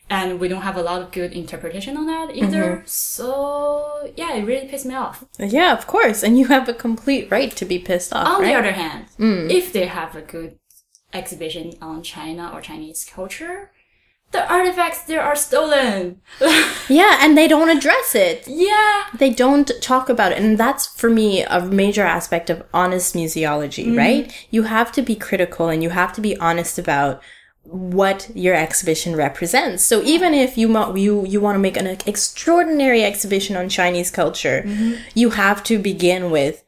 [0.10, 2.64] and we don't have a lot of good interpretation on that either.
[2.78, 2.86] Mm-hmm.
[2.88, 5.26] So yeah, it really pissed me off.
[5.40, 6.24] Yeah, of course.
[6.24, 8.48] And you have a complete right to be pissed off, On right?
[8.48, 9.52] the other hand, Mm.
[9.52, 10.58] if they have a good
[11.14, 13.72] exhibition on China or Chinese culture,
[14.34, 16.20] the artifacts there are stolen.
[16.90, 18.44] yeah, and they don't address it.
[18.48, 19.06] yeah.
[19.18, 20.40] They don't talk about it.
[20.40, 23.98] And that's for me a major aspect of honest museology, mm-hmm.
[23.98, 24.48] right?
[24.52, 27.22] You have to be critical and you have to be honest about
[27.64, 29.84] what your exhibition represents.
[29.84, 34.12] So even if you mo- you you want to make an extraordinary exhibition on Chinese
[34.12, 34.96] culture, mm-hmm.
[35.14, 36.64] you have to begin with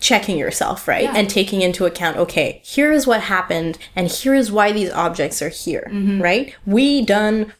[0.00, 1.04] checking yourself, right?
[1.04, 1.14] Yeah.
[1.16, 5.42] And taking into account, okay, here is what happened and here is why these objects
[5.42, 6.54] are here, right?
[6.66, 7.52] We done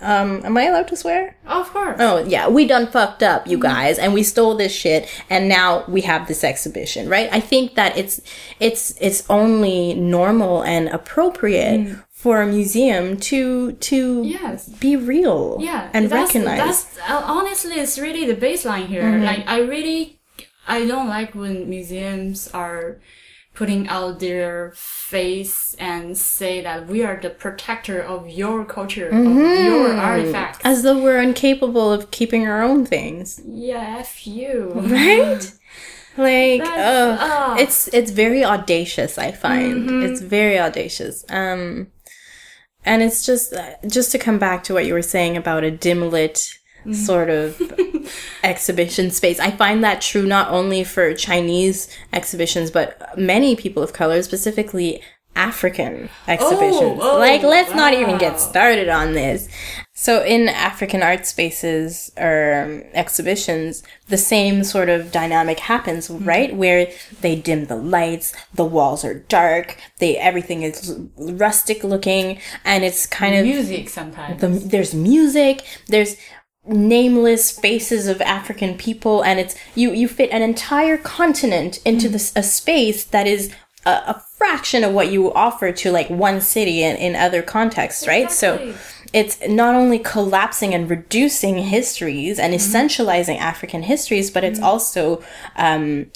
[0.00, 1.36] um am I allowed to swear?
[1.46, 1.96] Of course.
[2.00, 5.84] Oh yeah, we done fucked up, you guys, and we stole this shit, and now
[5.86, 7.28] we have this exhibition, right?
[7.30, 8.20] I think that it's
[8.60, 14.68] it's it's only normal and appropriate for a museum to to Yes.
[14.70, 16.84] be real, Yeah, and that's, recognize.
[16.84, 19.02] That's honestly, it's really the baseline here.
[19.02, 19.24] Mm-hmm.
[19.24, 20.18] Like, I really,
[20.66, 22.98] I don't like when museums are
[23.54, 29.24] putting out their face and say that we are the protector of your culture, of
[29.24, 30.58] your artifacts.
[30.58, 30.66] Mm-hmm.
[30.68, 34.70] as though we're incapable of keeping our own things, yeah, f you.
[34.74, 35.52] right?
[36.16, 39.18] Like, oh, it's it's very audacious.
[39.18, 40.02] I find Mm-hmm.
[40.04, 41.24] it's very audacious.
[41.28, 41.88] Um,
[42.84, 45.70] and it's just uh, just to come back to what you were saying about a
[45.70, 46.63] dim lit Mm-hmm.
[46.92, 47.60] sort of
[48.42, 49.38] exhibition space.
[49.40, 55.02] I find that true not only for Chinese exhibitions, but many people of color, specifically
[55.36, 57.00] African exhibitions.
[57.02, 59.48] oh, like, let's not even get started on this.
[59.92, 66.24] So in African art spaces or um, exhibitions, the same sort of dynamic happens, Mm-hmm.
[66.24, 66.54] right?
[66.56, 66.88] Where
[67.20, 73.04] they dim the lights, the walls are dark, they everything is rustic looking, and it's
[73.06, 74.40] kind of Music sometimes.
[74.40, 76.16] the, there's music, there's
[76.66, 82.32] nameless faces of African people, and it's you you fit an entire continent into this
[82.34, 83.52] a space that is
[83.84, 88.06] a, a fraction of what you offer to like one city in, in other contexts,
[88.06, 88.30] right?
[88.30, 88.74] So
[89.12, 95.22] it's not only collapsing and reducing histories and essentializing African histories, but it's also
[95.56, 96.10] um,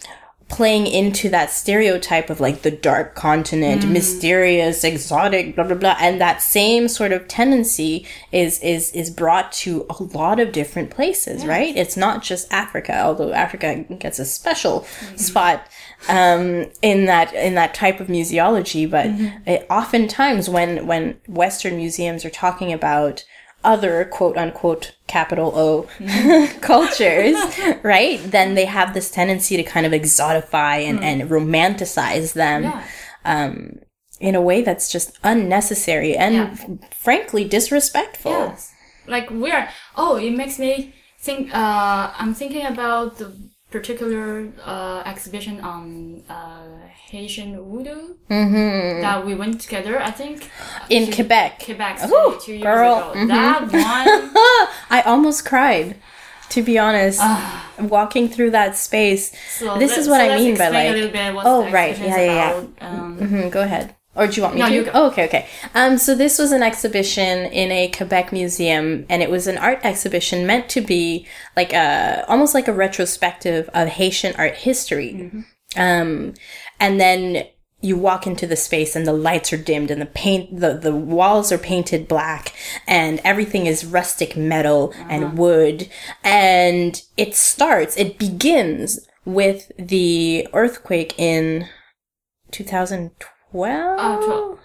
[0.48, 3.90] playing into that stereotype of like the dark continent, mm.
[3.90, 9.52] mysterious, exotic, blah blah blah, and that same sort of tendency is is is brought
[9.52, 11.76] to a lot of different places, right?
[11.76, 15.16] It's not just Africa, although Africa gets a special mm-hmm.
[15.16, 15.68] spot
[16.08, 19.48] um, in that in that type of museology, but mm-hmm.
[19.48, 23.24] it, oftentimes when when Western museums are talking about
[23.64, 25.88] other quote unquote capital O
[26.61, 27.37] cultures,
[27.83, 28.21] right?
[28.23, 32.85] Then they have this tendency to kind of exotify and, and romanticize them Yeah.
[33.25, 33.79] um,
[34.21, 36.55] in a way that's just unnecessary and Yeah.
[36.90, 38.33] frankly disrespectful.
[38.33, 38.73] Yes.
[39.07, 43.33] Like we're oh, it makes me think uh I'm thinking about the
[43.70, 46.62] particular uh exhibition on uh
[47.11, 50.42] Haitian Vodou that we went together, I think.
[50.44, 50.92] Mm-hmm.
[50.92, 51.62] In to Quebec.
[51.64, 53.12] Quebec Ooh, two, two years girl.
[53.12, 53.26] ago.
[53.26, 54.31] That one
[54.90, 55.96] I almost cried,
[56.50, 57.20] to be honest,
[57.78, 59.33] walking through that space.
[59.59, 61.70] so this let- is what so I mean by like a little bit what oh,
[61.70, 61.96] right.
[61.98, 62.88] Yeah, yeah, yeah.
[62.88, 63.94] Um, Mhm, go ahead.
[64.18, 64.74] Or do you want me No, to?
[64.74, 64.90] you go.
[64.92, 65.46] Oh, okay, okay.
[65.74, 69.78] Um, so this was an exhibition in a Quebec museum, and it was an art
[69.85, 71.26] exhibition meant to be
[71.57, 75.12] like a almost like a retrospective of Haitian art history.
[75.14, 75.81] Mm-hmm.
[75.81, 76.35] Um,
[76.81, 77.46] and then
[77.81, 80.94] you walk into the space and the lights are dimmed and the paint the, the
[80.94, 82.52] walls are painted black
[82.88, 85.88] and everything is rustic metal and wood
[86.24, 91.68] and it starts it begins with the earthquake in
[92.50, 93.38] 2012
[93.98, 94.58] Uh, 12.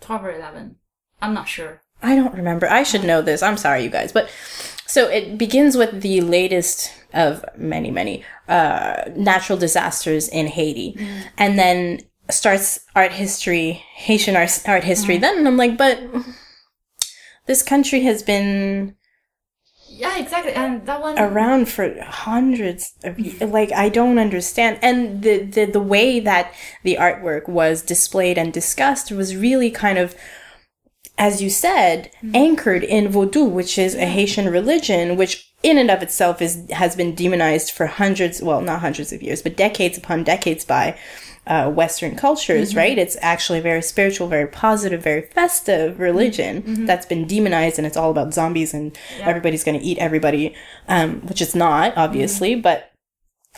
[0.00, 0.76] 12 or 11.
[1.20, 1.80] I'm not sure.
[2.02, 2.68] I don't remember.
[2.68, 3.42] I should know this.
[3.42, 4.12] I'm sorry, you guys.
[4.12, 4.30] But
[4.86, 10.96] so it begins with the latest of many, many uh, natural disasters in Haiti,
[11.36, 15.18] and then starts art history, Haitian art, art history.
[15.18, 16.00] Then I'm like, but
[17.46, 18.94] this country has been
[19.98, 20.52] Yeah, exactly.
[20.52, 21.18] And that one.
[21.18, 26.96] around for hundreds of like I don't understand and the, the the way that the
[27.00, 30.14] artwork was displayed and discussed was really kind of
[31.18, 32.36] as you said mm-hmm.
[32.36, 36.94] anchored in Vodou which is a Haitian religion which in and of itself is has
[36.94, 40.96] been demonized for hundreds well not hundreds of years but decades upon decades by
[41.48, 42.78] uh, Western cultures, mm-hmm.
[42.78, 42.98] right?
[42.98, 46.72] It's actually a very spiritual, very positive, very festive religion mm-hmm.
[46.74, 46.86] Mm-hmm.
[46.86, 50.54] that's been demonized, and it's all about zombies and everybody's going to eat everybody,
[50.86, 52.54] um, which it's not, obviously.
[52.54, 52.92] But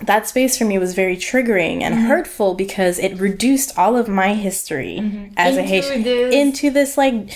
[0.02, 4.34] that space for me was very triggering and hurtful because it reduced all of my
[4.34, 7.30] history as a Haitian this- into this like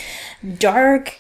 [0.59, 1.19] dark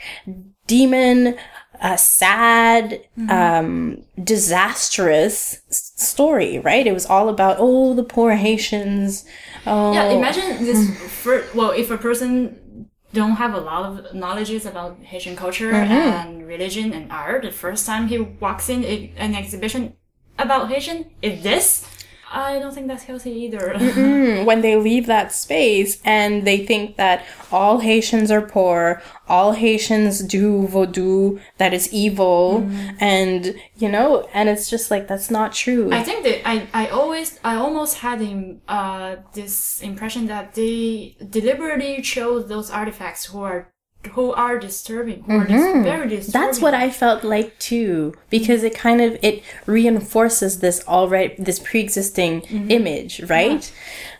[0.66, 1.36] demon.
[1.80, 6.86] Uh, sad, um, disastrous s- story, right?
[6.86, 9.24] It was all about, oh, the poor Haitians.
[9.66, 10.80] Oh, Yeah, imagine this.
[11.22, 15.92] For, well, if a person don't have a lot of knowledge about Haitian culture Mm-hmm.
[15.92, 19.94] and religion and art, the first time he walks in a, an exhibition
[20.38, 21.86] about Haitian is this.
[22.34, 23.74] I don't think that's healthy either.
[24.04, 29.52] Mm, when they leave that space and they think that all Haitians are poor, all
[29.52, 32.68] Haitians do voodoo, that is evil,
[32.98, 35.92] and you know, and it's just like that's not true.
[35.92, 41.16] I think that I, I always I almost had him uh this impression that they
[41.30, 43.68] deliberately chose those artifacts who are
[44.12, 46.08] who are disturbing, who are dis- very disturbing.
[46.08, 46.30] Mm-hmm.
[46.32, 51.58] That's what I felt like too, because it kind of it reinforces this already this
[51.58, 53.70] pre-existing image, right?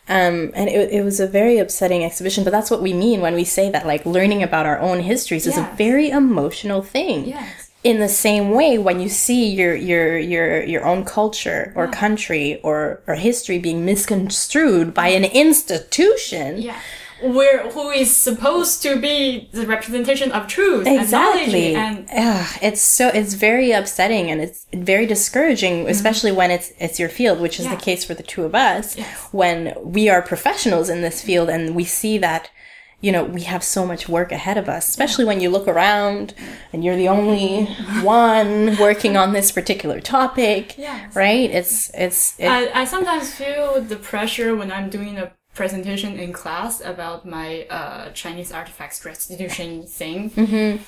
[0.09, 3.35] Um, and it, it was a very upsetting exhibition, but that's what we mean when
[3.35, 7.27] we say that like learning about our own histories is a very emotional thing.
[7.27, 7.71] Yes.
[7.85, 12.59] In the same way, when you see your your your your own culture or country
[12.63, 16.79] or or history being misconstrued by an institution, Yeah.
[17.33, 22.59] Where who is supposed to be the representation of truth and exactly knowledge and Ugh,
[22.63, 27.41] it's so it's very upsetting and it's very discouraging especially when it's it's your field
[27.41, 27.73] which is Mm-hmm.
[27.73, 27.79] Yeah.
[27.79, 29.29] the case for the two of us Yes.
[29.33, 32.51] when we are professionals in this field and we see that
[33.01, 36.35] you know we have so much work ahead of us especially when you look around
[36.73, 37.65] and you're the only
[38.03, 41.15] one working on this particular topic Yes.
[41.17, 46.19] right it's it's it, I, I sometimes feel the pressure when I'm doing a presentation
[46.19, 50.31] in class about my uh, Chinese artifacts restitution thing.
[50.31, 50.83] Mm-hmm.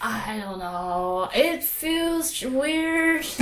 [0.00, 1.30] I don't know.
[1.34, 3.26] It feels weird.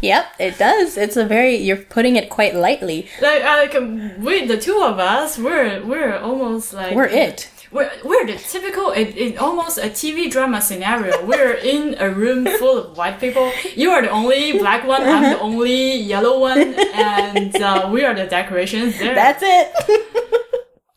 [0.00, 3.72] yep it does it's a very you're putting it quite lightly like, like
[4.18, 8.90] we, the two of us, we're we're almost like we're it We're, we're the typical,
[8.90, 11.24] in, in almost a TV drama scenario.
[11.24, 13.50] We're in a room full of white people.
[13.74, 15.02] You are the only black one.
[15.02, 19.14] I'm the only yellow one, and uh, we are the decorations there.
[19.14, 20.38] that's it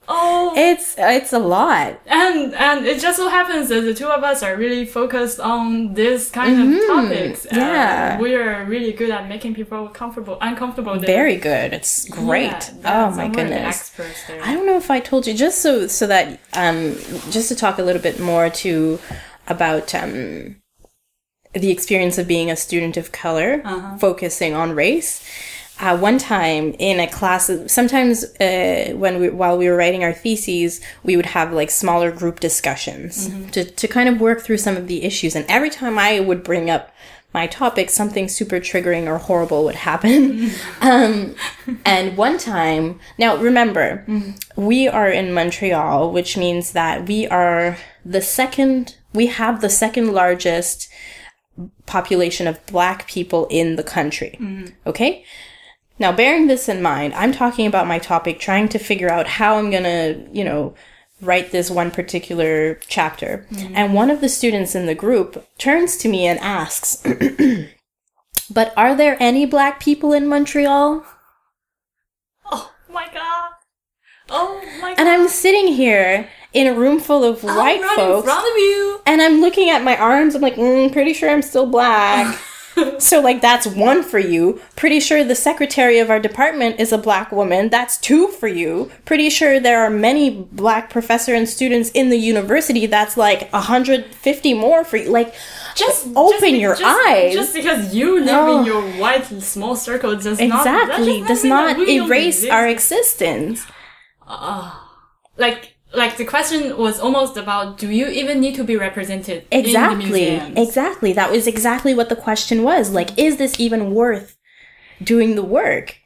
[0.07, 4.23] oh, it's it's a lot and and it just so happens that the two of
[4.23, 7.45] us are really focused on this kind of topics.
[7.45, 7.55] Mm-hmm.
[7.55, 8.19] yeah.
[8.19, 10.93] we are really good at making people comfortable, uncomfortable.
[10.93, 11.07] there.
[11.07, 11.73] Very good.
[11.73, 12.51] It's great.
[12.81, 13.91] Yeah, oh my goodness.
[14.43, 16.95] I don't know if I told you just so so that um
[17.31, 18.99] just to talk a little bit more to
[19.47, 20.61] about um
[21.53, 23.61] the experience of being a student of color
[23.99, 25.23] focusing on race.
[25.79, 30.13] Uh, one time in a class, sometimes uh, when we while we were writing our
[30.13, 34.77] theses, we would have like smaller group discussions to to kind of work through some
[34.77, 35.35] of the issues.
[35.35, 36.93] And every time I would bring up
[37.35, 40.51] my topic, something super triggering or horrible would happen.
[40.81, 41.35] um,
[41.83, 44.05] and one time, now remember,
[44.55, 50.13] we are in Montreal, which means that we are the second, we have the second
[50.13, 50.87] largest
[51.85, 54.37] population of black people in the country.
[54.87, 55.25] Okay?
[55.97, 59.57] Now, bearing this in mind, I'm talking about my topic, trying to figure out how
[59.57, 60.75] I'm gonna, you know,
[61.21, 63.47] write this one particular chapter.
[63.73, 67.01] And one of the students in the group turns to me and asks,
[68.53, 71.05] But are there any black people in Montreal?
[72.51, 73.51] oh my god!
[74.29, 74.99] Oh my god!
[74.99, 78.27] And I'm sitting here in a room full of white I'm right folks.
[78.27, 79.01] in front of you.
[79.05, 80.35] and I'm looking at my arms.
[80.35, 82.39] I'm like, mm, pretty sure I'm still black.
[82.99, 84.61] so like that's one for you.
[84.75, 87.69] Pretty sure the secretary of our department is a black woman.
[87.69, 88.91] That's two for you.
[89.05, 92.85] Pretty sure there are many black professor and students in the university.
[92.85, 95.09] That's like 150 more for you.
[95.09, 95.33] Like
[95.75, 97.33] just open just, your just, eyes.
[97.33, 98.65] Just because you live in oh.
[98.65, 103.65] your white small circle does not exactly does does mean that not erase our existence.
[104.27, 104.81] Ah.
[105.37, 109.63] like like the question was almost about do you even need to be represented in
[109.63, 110.27] the Exactly.
[110.55, 111.13] Exactly.
[111.13, 112.91] That was exactly what the question was.
[112.91, 114.37] Like, is this even worth
[115.01, 115.97] doing the work?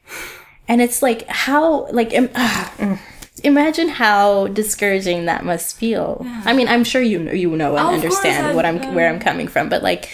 [0.68, 2.98] And it's like, how, like, im- mm.
[3.42, 6.24] imagine how discouraging that must feel.
[6.44, 9.18] I mean, I'm sure you know, you know and understand what I'm, uh, where I'm
[9.18, 10.08] coming from, but like,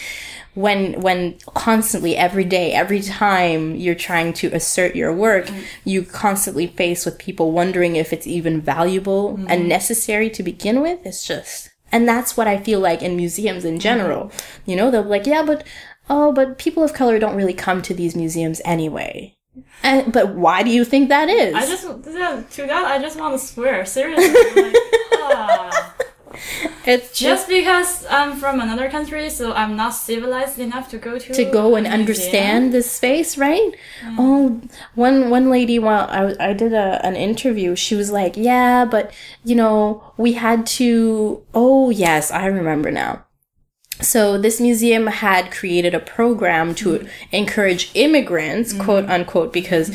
[0.57, 5.63] when when constantly every day every time you're trying to assert your work Mm.
[5.85, 9.47] you constantly face with people wondering if it's even valuable Mm-hmm.
[9.51, 13.65] and necessary to begin with it's just and that's what i feel like in museums
[13.65, 14.71] in general Mm-hmm.
[14.71, 15.63] you know they'll be like yeah but
[16.09, 19.35] oh but people of color don't really come to these museums anyway
[19.83, 23.39] and, but why do you think that is I just to that I just want
[23.39, 24.63] to swear seriously.
[24.63, 24.75] like,
[25.15, 25.95] ah.
[26.87, 31.33] it's Just because I'm from another country, so I'm not civilized enough to go to
[31.35, 33.73] to go and understand this space, right?
[34.19, 34.61] Oh,
[34.95, 38.85] one one lady while I was- I did a, an interview, she was like, "Yeah,
[38.85, 39.13] but
[39.45, 43.26] you know, we had to." Oh, yes, I remember now.
[44.01, 49.91] So this museum had created a program to encourage immigrants, quote unquote, because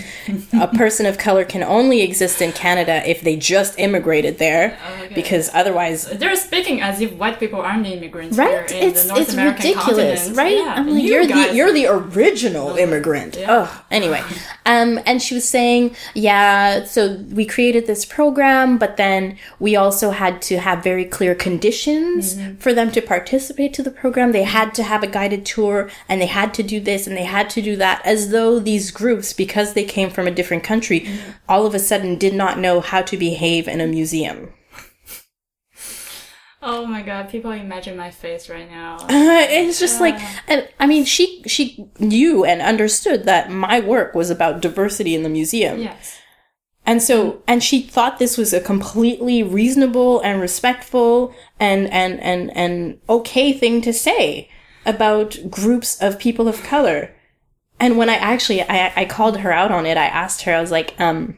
[0.54, 5.14] a person of color can only exist in Canada if they just immigrated there, Okay.
[5.14, 9.08] because otherwise They're speaking as if white people aren't immigrants right here in it's the
[9.10, 10.38] North it's American ridiculous continent.
[10.38, 13.48] right Yeah, I'm like, you you're guys- the you're the original immigrant Yeah.
[13.50, 14.24] oh anyway
[14.66, 20.12] um and she was saying yeah so we created this program but then we also
[20.12, 22.56] had to have very clear conditions Mm-hmm.
[22.58, 26.20] for them to participate to the program they had to have a guided tour and
[26.22, 29.34] they had to do this and they had to do that as though these groups
[29.34, 31.32] because they came from a different country Mm-hmm.
[31.50, 34.54] all of a sudden did not know how to behave in a museum
[36.64, 38.98] Oh my god, people imagine my face right now.
[39.10, 40.16] it's just like
[40.48, 45.24] and i mean she she knew and understood that my work was about diversity in
[45.24, 46.20] the museum yes.
[46.86, 52.56] And so and she thought this was a completely reasonable and respectful and and and
[52.56, 54.50] and okay thing to say
[54.86, 57.14] about groups of people of color
[57.80, 60.62] and when i actually i i called her out on it i asked her i
[60.62, 61.38] was like um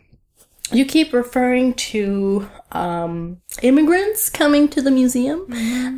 [0.72, 5.46] you keep referring to um, immigrants coming to the museum.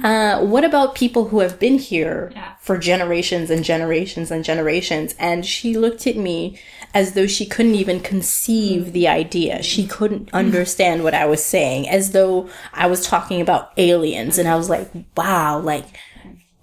[0.03, 2.55] Uh, what about people who have been here Yeah.
[2.59, 5.15] for generations and generations and generations?
[5.17, 6.59] And she looked at me
[6.95, 9.61] as though she couldn't even conceive the idea.
[9.61, 10.33] She couldn't mm.
[10.33, 14.37] understand what I was saying, as though I was talking about aliens.
[14.37, 15.85] And I was like, wow, like,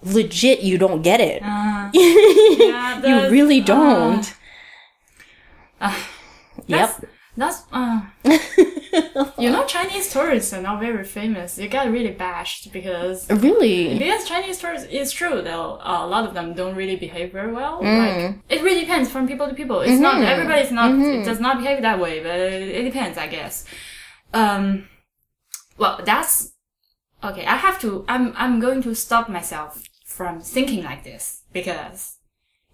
[0.03, 1.43] legit, you don't get it.
[1.45, 4.35] Uh, yeah, you really uh, don't.
[5.79, 6.03] Uh,
[6.67, 7.11] that's, yep.
[7.37, 8.03] That's uh,
[9.39, 11.59] you know Chinese tourists are not very famous.
[11.59, 13.97] You get really bashed because Really?
[13.99, 17.51] because Chinese tourists it's true though uh, a lot of them don't really behave very
[17.53, 17.81] well.
[17.83, 17.99] Mm.
[17.99, 19.81] Like it really depends from people to people.
[19.81, 20.03] It's Mm-hmm.
[20.03, 23.65] not everybody's not it does not behave that way, but it, it depends, I guess.
[24.35, 24.89] Um,
[25.79, 26.53] well, that's
[27.25, 27.47] okay.
[27.47, 28.05] I have to.
[28.09, 32.19] I'm I'm going to stop myself from thinking like this because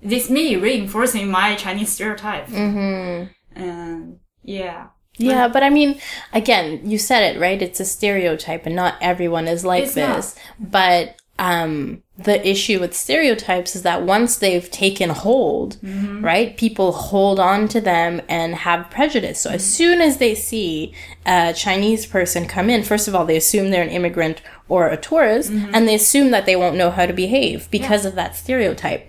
[0.03, 2.49] this me reinforcing my Chinese stereotype.
[2.49, 3.61] Mm-hmm.
[3.61, 4.19] And
[4.57, 4.81] yeah.
[5.21, 5.91] Yeah, but I mean,
[6.33, 7.61] again, you said it, right?
[7.61, 10.17] It's a stereotype and not everyone is like It's not.
[10.17, 10.37] this.
[10.61, 16.25] But um the issue with stereotypes is that once they've taken hold, Mm-hmm.
[16.25, 16.57] right?
[16.57, 19.41] People hold on to them and have prejudice.
[19.41, 19.77] So as Mm-hmm.
[19.81, 20.93] soon as they see
[21.27, 24.97] a Chinese person come in, first of all, they assume they're an immigrant or a
[25.11, 25.75] tourist, Mm-hmm.
[25.75, 29.03] and they assume that they won't know how to behave because of that stereotype.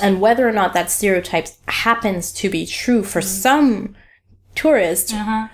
[0.00, 1.48] And whether or not that stereotype
[1.84, 3.42] happens to be true for Mm-hmm.
[3.48, 3.94] some
[4.62, 5.48] tourists Uh-huh.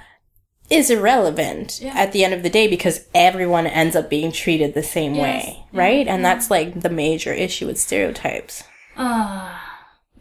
[0.71, 1.95] is irrelevant Yeah.
[2.03, 5.25] at the end of the day because everyone ends up being treated the same Yes.
[5.25, 6.07] way, right?
[6.13, 8.65] And that's like the major issue with stereotypes.
[8.97, 9.51] Uh,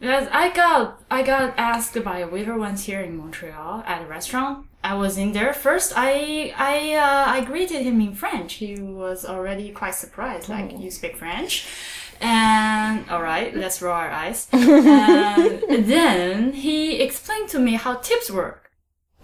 [0.00, 4.06] yes, I got I got asked by a waiter once here in Montreal at a
[4.06, 4.66] restaurant.
[4.92, 5.88] I was in there first.
[5.96, 6.74] I I
[7.06, 8.50] uh, I greeted him in French.
[8.64, 10.48] He was already quite surprised.
[10.50, 11.52] Like you speak French,
[12.20, 14.48] and all right, let's roll our eyes.
[14.52, 18.63] and then he explained to me how tips work.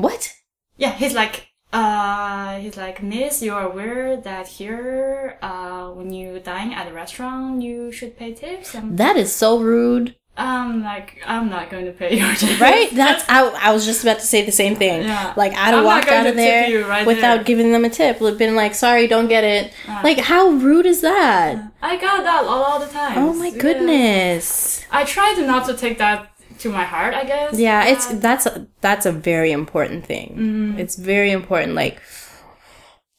[0.01, 0.33] What?
[0.77, 6.41] Yeah, he's like, uh, he's like, Miss, you are aware that here, uh, when you
[6.41, 8.75] dine at a restaurant, you should pay tips.
[8.75, 10.17] And That is so rude.
[10.37, 12.59] I'm like, I'm not going to pay your tip.
[12.61, 12.89] Right?
[12.95, 15.03] That's I, I was just about to say the same thing.
[15.03, 15.35] Yeah.
[15.37, 17.45] Like I'd have walked out of there right without there.
[17.45, 18.21] giving them a tip.
[18.21, 19.73] Would have been like, sorry, don't get it.
[20.03, 21.73] Like how rude is that?
[21.83, 23.19] I got that all, all the time.
[23.19, 24.83] Oh my goodness.
[24.91, 26.31] I try to not to take that
[26.61, 27.59] to my heart, I guess.
[27.59, 30.29] Yeah, it's that's a, that's a very important thing.
[30.31, 30.79] Mm-hmm.
[30.79, 32.01] It's very important like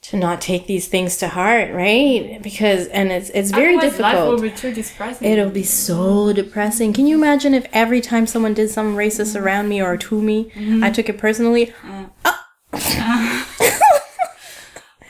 [0.03, 2.39] to not take these things to heart, right?
[2.41, 4.35] Because and it's it's very Otherwise, Life difficult.
[4.35, 5.27] will be too depressing.
[5.31, 6.91] It'll be so depressing.
[6.93, 10.45] Can you imagine if every time someone did something racist around me or to me,
[10.55, 10.83] Mm-hmm.
[10.83, 11.73] I took it personally?
[12.25, 13.53] oh,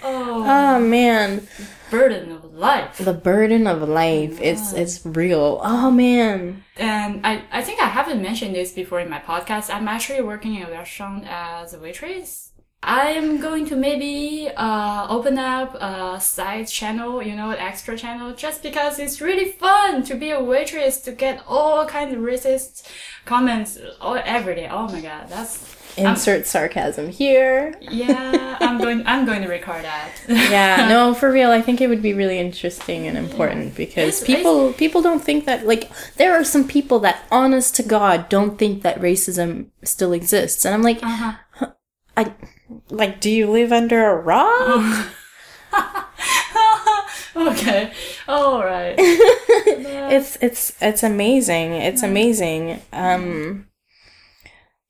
[0.04, 1.48] Oh man,
[1.90, 2.98] burden of life.
[2.98, 4.40] the burden of life.
[4.40, 5.60] It's it's real.
[5.64, 6.64] Oh man.
[6.78, 9.74] And I, I think I haven't mentioned this before in my podcast.
[9.74, 12.51] I'm actually working in a restaurant as a waitress.
[12.84, 18.64] I'm going to maybe uh, open up a side channel, you know, extra channel, just
[18.64, 22.88] because it's really fun to be a waitress to get all kinds of racist
[23.26, 24.68] comments all, every day.
[24.72, 27.76] Oh my god, that's Insert sarcasm here.
[27.82, 28.58] yeah.
[28.62, 29.06] I'm going.
[29.06, 30.10] I'm going to record that.
[30.28, 31.52] Yeah, no, for real.
[31.52, 35.46] I think it would be really interesting and important because It's- people people don't think
[35.46, 40.14] that like there are some people that honest to God don't think that racism still
[40.14, 40.66] exists.
[40.66, 41.34] And I'm like Uh-huh.
[41.52, 41.72] huh,
[42.18, 42.34] I
[42.90, 45.08] like do you live under a rock?
[47.36, 47.94] okay.
[48.28, 48.96] All right.
[49.00, 51.74] it's it's it's amazing.
[51.74, 52.82] It's amazing.
[52.94, 53.68] Um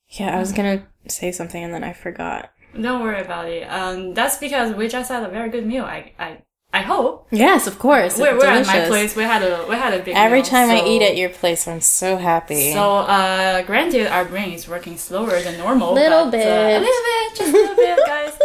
[0.10, 2.52] Yeah, I was going to say something and then I forgot.
[2.80, 3.64] Don't worry about it.
[3.64, 5.84] Um, that's because we just had a very good meal.
[5.84, 6.38] I, I,
[6.74, 7.28] I hope.
[7.32, 8.18] Yes, of course.
[8.18, 9.16] We're, it's we're at my place.
[9.16, 10.16] We had a, we had a big.
[10.16, 12.72] Every meal, time I eat at your place, I'm so happy.
[12.72, 15.92] So, uh, granted, our brain is working slower than normal.
[15.92, 16.78] A little but, uh, bit.
[16.78, 18.40] a little bit, just a little bit, guys.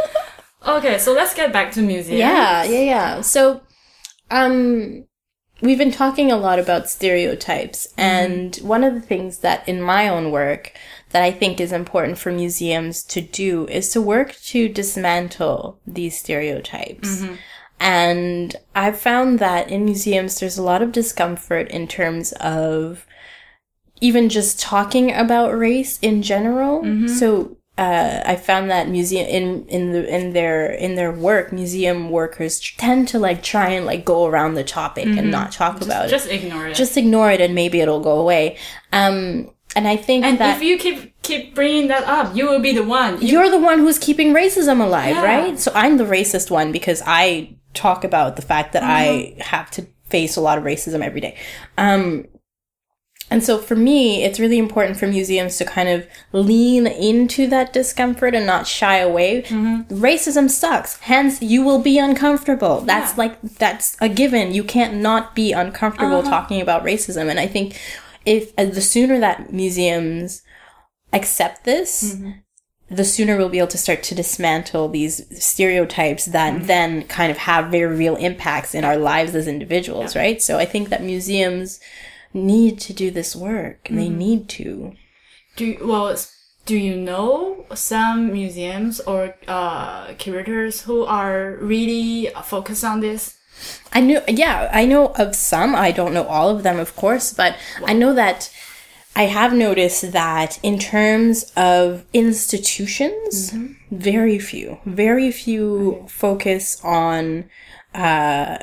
[0.67, 2.19] Okay, so let's get back to museum.
[2.19, 3.21] Yeah, yeah, yeah.
[3.21, 3.61] So,
[4.33, 5.07] um,
[5.61, 10.09] we've been talking a lot about stereotypes, and one of the things that in my
[10.09, 10.73] own work
[11.11, 16.19] that I think is important for museums to do is to work to dismantle these
[16.19, 17.25] stereotypes.
[17.79, 23.07] And I've found that in museums, there's a lot of discomfort in terms of
[24.01, 27.09] even just talking about race in general.
[27.09, 32.11] So uh, I found that museum in in the in their in their work, museum
[32.11, 36.07] workers tend to like try and like go around the topic and not talk about
[36.07, 36.09] it.
[36.09, 36.75] Just ignore it.
[36.75, 38.57] Just ignore it and maybe it'll go away.
[38.93, 42.61] Um, and I think and that if you keep keep bringing that up, you will
[42.61, 43.21] be the one.
[43.21, 45.25] You, you're the one who's keeping racism alive, Yeah.
[45.25, 45.59] right?
[45.61, 49.87] So I'm the racist one because I talk about the fact that I have to
[50.09, 51.37] face a lot of racism every day.
[51.79, 52.27] Um,
[53.29, 57.73] and so for me, it's really important for museums to kind of lean into that
[57.73, 59.43] discomfort and not shy away.
[59.91, 60.99] Racism sucks.
[61.01, 62.83] Hence, you will be uncomfortable.
[62.83, 63.19] That's Yeah.
[63.25, 64.55] like, that's a given.
[64.55, 67.29] You can't not be uncomfortable talking about racism.
[67.29, 67.77] And I think
[68.25, 70.43] if uh, the sooner that museums
[71.13, 72.17] accept this,
[72.89, 77.39] the sooner we'll be able to start to dismantle these stereotypes that then kind of
[77.39, 80.41] have very real impacts in our lives as individuals, right?
[80.41, 81.81] So I think that museums
[82.33, 83.89] need to do this work.
[83.91, 84.95] They need to.
[85.57, 86.17] do well.
[86.65, 93.37] Do you know some museums or uh, curators who are really focused on this?
[93.93, 95.75] I knew, yeah, I know of some.
[95.75, 98.51] I don't know all of them, of course, but I know that
[99.17, 103.51] I have noticed that in terms of institutions,
[103.91, 107.49] very few, very few focus on
[107.95, 108.59] uh,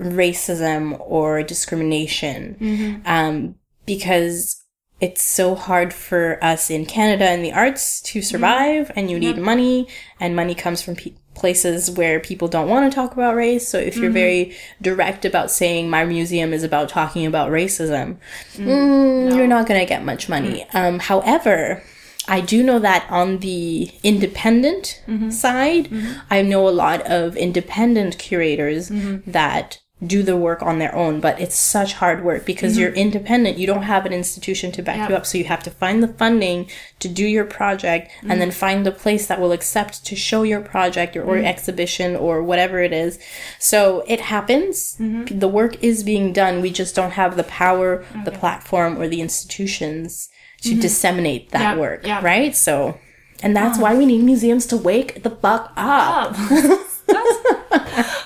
[0.00, 2.56] racism or discrimination
[3.04, 3.54] um,
[3.84, 4.62] because
[5.00, 9.36] it's so hard for us in Canada in the arts to survive, and you need
[9.38, 9.86] money,
[10.18, 13.66] and money comes from pe- places where people don't want to talk about race.
[13.66, 14.14] So if you're mm-hmm.
[14.14, 18.18] very direct about saying my museum is about talking about racism,
[18.54, 20.66] mm, mm you're not going to get much money.
[20.72, 20.74] Mm.
[20.74, 21.82] Um, however,
[22.26, 25.30] I do know that on the independent mm-hmm.
[25.30, 26.18] side, mm-hmm.
[26.30, 28.90] I know a lot of independent curators
[29.26, 32.82] that do the work on their own, but it's such hard work because mm-hmm.
[32.82, 33.58] you're independent.
[33.58, 35.26] You don't have an institution to back you up.
[35.26, 36.70] So you have to find the funding
[37.00, 38.38] to do your project and mm.
[38.38, 41.44] then find the place that will accept to show your project or, or mm.
[41.44, 43.18] exhibition or whatever it is.
[43.58, 44.96] So it happens.
[45.00, 45.40] Mm-hmm.
[45.40, 46.60] The work is being done.
[46.60, 50.28] We just don't have the power, the platform, or the institutions
[50.62, 50.80] to mm-hmm.
[50.80, 52.22] disseminate that Yep, work, yep.
[52.22, 52.54] right?
[52.54, 52.98] So,
[53.42, 56.34] and that's why we need museums to wake the fuck up.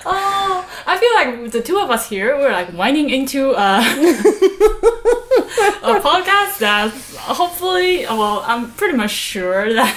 [0.05, 3.79] Oh, I feel like the two of us here, we're like winding into uh,
[5.83, 9.95] a podcast that hopefully, well, I'm pretty much sure that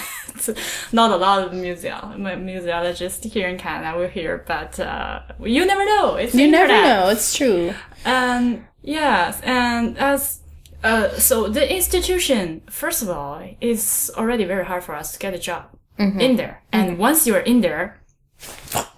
[0.92, 5.84] not a lot of museum museologists here in Canada will hear, but uh, you never
[5.84, 6.14] know.
[6.14, 7.08] It's You never know.
[7.08, 7.74] It's true.
[8.04, 10.40] And yes, and as
[10.86, 15.34] uh, so the institution, first of all, is already very hard for us to get
[15.34, 15.64] a job
[15.98, 16.20] mm-hmm.
[16.20, 16.62] in there.
[16.72, 17.00] And mm-hmm.
[17.00, 18.00] once you're in there,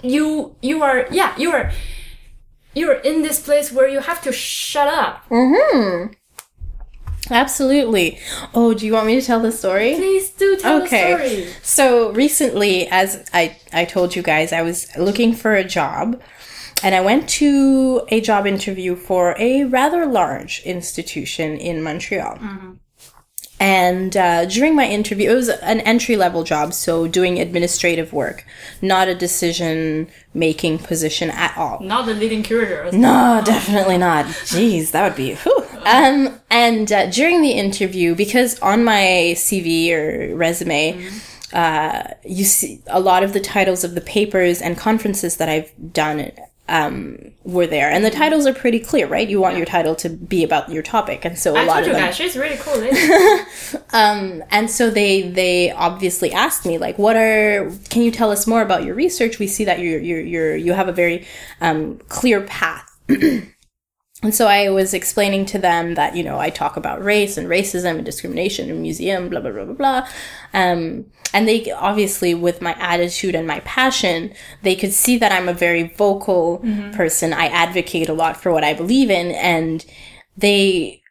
[0.03, 1.71] you you are yeah you are
[2.75, 5.25] you are in this place where you have to shut up.
[5.29, 6.13] Mm-hmm.
[7.31, 8.19] Absolutely.
[8.55, 9.95] Oh, do you want me to tell the story?
[9.97, 11.13] Please do tell Okay.
[11.13, 11.55] the story.
[11.63, 16.23] So recently, as I, I told you guys, I was looking for a job
[16.83, 22.39] and I went to a job interview for a rather large institution in Montreal.
[23.61, 28.45] And uh, during my interview, it was an entry level job, so doing administrative work,
[28.81, 31.81] not a decision making position at all.
[31.81, 32.89] Not the leading curator.
[32.93, 34.27] No, definitely not.
[34.27, 35.35] Jeez, that would be.
[35.35, 35.65] Whew.
[35.85, 41.11] Um, and uh, during the interview, because on my CV or resume,
[41.53, 45.73] uh, you see a lot of the titles of the papers and conferences that I've
[45.93, 46.31] done
[46.69, 49.29] um, were there, and the titles are pretty clear, right?
[49.29, 51.87] You want your title to be about your topic, and so a I lot of
[51.89, 52.03] you them.
[52.03, 52.99] guys, she's really cool lady.
[53.93, 57.71] Um, and so they they obviously asked me like, what are?
[57.91, 59.39] Can you tell us more about your research?
[59.39, 61.27] We see that you're you're, you're you have a very
[61.61, 62.85] um, clear path.
[64.23, 67.47] And so I was explaining to them that, you know, I talk about race and
[67.47, 70.09] racism and discrimination in museum, blah, blah, blah, blah, blah.
[70.53, 75.49] Um, and they obviously, with my attitude and my passion, they could see that I'm
[75.49, 76.59] a very vocal
[76.95, 77.33] person.
[77.33, 79.31] I advocate a lot for what I believe in.
[79.33, 79.87] And
[80.37, 81.03] they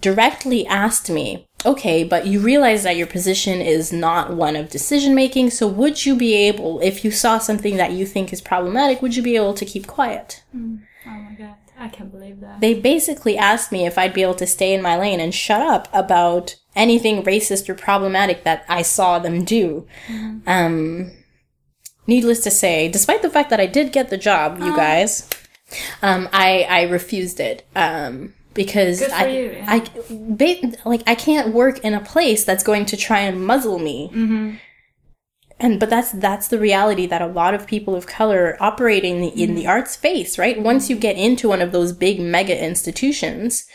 [0.00, 5.16] directly asked me, okay, but you realize that your position is not one of decision
[5.16, 5.50] making.
[5.50, 9.16] So would you be able, if you saw something that you think is problematic, would
[9.16, 10.44] you be able to keep quiet?
[10.54, 12.60] oh my god, I can't believe that.
[12.60, 15.60] they basically asked me if I'd be able to stay in my lane and shut
[15.62, 19.86] up about anything racist or problematic that I saw them do.
[20.46, 21.12] Um,
[22.06, 25.28] needless to say, despite the fact that I did get the job, you guys,
[26.02, 27.66] um, I I refused it.
[27.74, 29.64] Um, because I, you, yeah.
[29.68, 29.78] I,
[30.10, 34.08] ba- like, I can't work in a place that's going to try and muzzle me.
[35.58, 39.20] And but that's that's the reality that a lot of people of color operating in
[39.22, 40.60] the, in the arts face, right?
[40.60, 43.66] Once you get into one of those big mega institutions,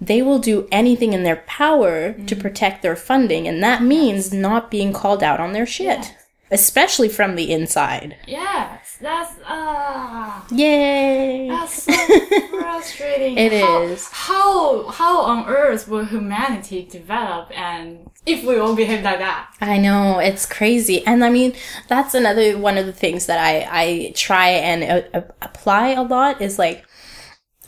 [0.00, 2.40] they will do anything in their power to mm.
[2.40, 6.14] protect their funding, and that means not being called out on their shit,
[6.52, 8.16] especially from the inside.
[8.26, 10.46] Yes, that's ah.
[10.50, 11.48] Yay!
[11.48, 11.92] That's so
[12.50, 13.38] frustrating.
[13.38, 14.08] It how, is.
[14.08, 19.54] How how on earth will humanity develop and if we all behave like that?
[19.60, 21.54] I know it's crazy, and I mean
[21.88, 26.02] that's another one of the things that I I try and uh, uh, apply a
[26.02, 26.84] lot is like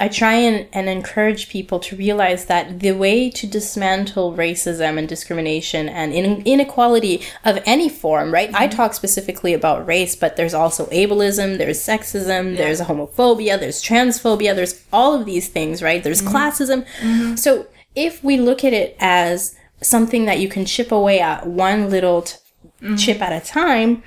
[0.01, 5.07] I try and, and encourage people to realize that the way to dismantle racism and
[5.07, 8.49] discrimination and in, inequality of any form, right?
[8.55, 8.77] I mm-hmm.
[8.77, 14.83] talk specifically about race, but there's also ableism, there's sexism, there's homophobia, there's transphobia, there's
[14.91, 16.03] all of these things, right?
[16.03, 16.35] There's mm-hmm.
[16.35, 16.87] classism.
[17.01, 17.37] Mm-hmm.
[17.37, 21.91] So if we look at it as something that you can chip away at one
[21.91, 22.39] little t-
[22.97, 24.03] chip at a time,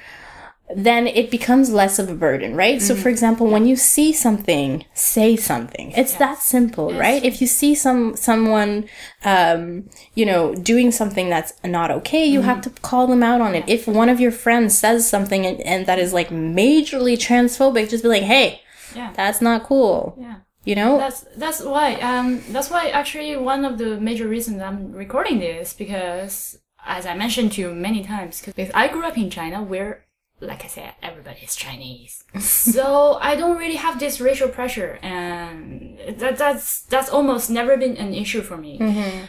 [0.76, 2.82] then it becomes less of a burden, right?
[2.82, 5.92] So, for example, when you see something, say something.
[5.92, 7.24] It's that simple, right?
[7.24, 8.86] If you see some someone,
[9.26, 13.56] um, you know, doing something that's not okay, you have to call them out on
[13.56, 13.66] it.
[13.68, 18.04] If one of your friends says something and, and that is like majorly transphobic, just
[18.04, 18.62] be like, "Hey,
[18.96, 19.12] Yeah.
[19.16, 20.36] that's not cool." Yeah.
[20.66, 20.98] You know?
[20.98, 25.74] That's that's why um that's why actually one of the major reasons I'm recording this
[25.74, 30.06] because as I mentioned to you many times because I grew up in China where
[30.50, 35.98] like I said everybody is Chinese so I don't really have this racial pressure and
[36.22, 38.78] that that's that's almost never been an issue for me.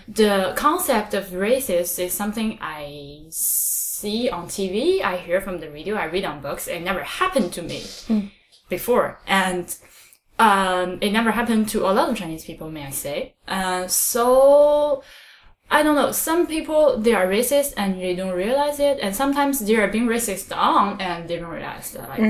[0.09, 5.95] The concept of racist is something I see on TV, I hear from the radio,
[5.97, 6.67] I read on books.
[6.69, 7.83] It never happened to me
[8.69, 9.67] before and
[10.39, 13.35] um, it never happened to a lot of Chinese people, may I say.
[13.47, 15.03] Uh, so
[15.77, 16.12] I don't know.
[16.12, 20.07] Some people they are racist and they don't realize it, and sometimes they are being
[20.16, 22.07] racist on and they don't realize that.
[22.12, 22.20] Like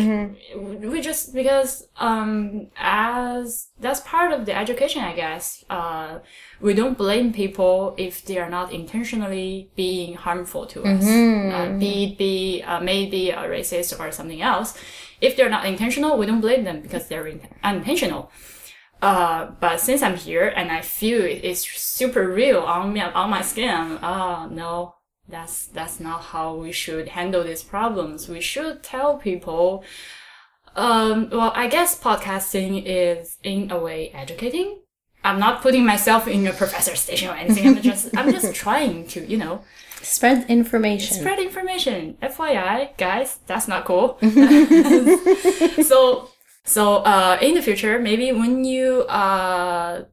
[0.93, 1.73] we just because
[2.09, 5.45] um as that's part of the education, I guess.
[5.79, 6.11] Uh,
[6.67, 11.05] we don't blame people if they are not intentionally being harmful to us.
[11.57, 14.71] Uh, be it be uh, maybe a racist or something else.
[15.21, 18.23] If they're not intentional, we don't blame them because they're in- unintentional.
[19.05, 23.29] Uh, but since I'm here and I feel it is super real on me, on
[23.29, 24.95] my skin, oh no,
[25.29, 28.31] that's, that's not how we should handle these problems.
[28.31, 29.85] We should tell people,
[30.75, 34.81] um, well, I guess podcasting is in a way educating.
[35.23, 37.77] I'm not putting myself in a professor station or anything.
[37.77, 39.61] I'm just, I'm just trying to, you know,
[40.01, 41.17] Spread information.
[41.19, 42.17] spread information.
[42.23, 44.19] FYI, guys, that's not cool.
[45.83, 46.31] so,
[46.65, 50.05] so, uh, in the future, maybe when you, uh,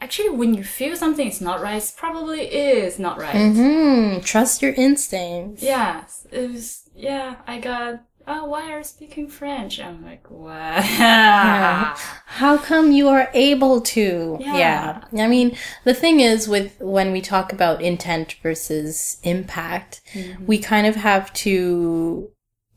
[0.00, 3.52] actually when you feel something is not right, it probably is not right.
[3.52, 4.20] Hmm.
[4.20, 5.62] Trust your instincts.
[5.62, 6.88] Yes, it was.
[6.94, 8.04] Yeah, I got.
[8.30, 9.80] Oh, why are you speaking French?
[9.80, 10.84] I'm like, what?
[10.84, 14.36] How come you are able to?
[14.38, 15.02] Yeah.
[15.16, 20.02] I mean, the thing is with when we talk about intent versus impact,
[20.46, 22.30] we kind of have to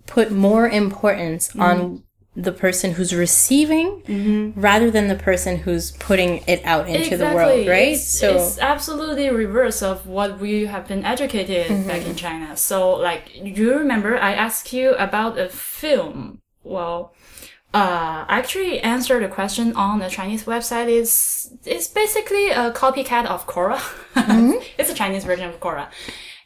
[0.08, 2.04] put more importance on
[2.36, 7.68] the person who's receiving rather than the person who's putting it out into the world,
[7.68, 7.94] right?
[7.94, 12.56] It's, it's absolutely reverse of what we have been educated back in China.
[12.56, 16.40] So, like, you remember I asked you about a film.
[16.64, 17.14] Well,
[17.74, 20.90] uh, I actually answered a question on the Chinese website.
[20.90, 23.82] Is it's basically a copycat of Quora.
[24.78, 25.88] it's a Chinese version of Quora,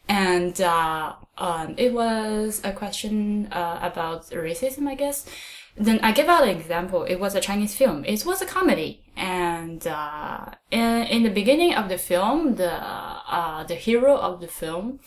[0.07, 5.27] and uh, um, it was a question uh, about racism, I guess.
[5.77, 7.03] Then I give out an example.
[7.03, 8.05] It was a Chinese film.
[8.05, 13.63] It was a comedy, and uh, in, in the beginning of the film, the uh,
[13.65, 14.99] the hero of the film,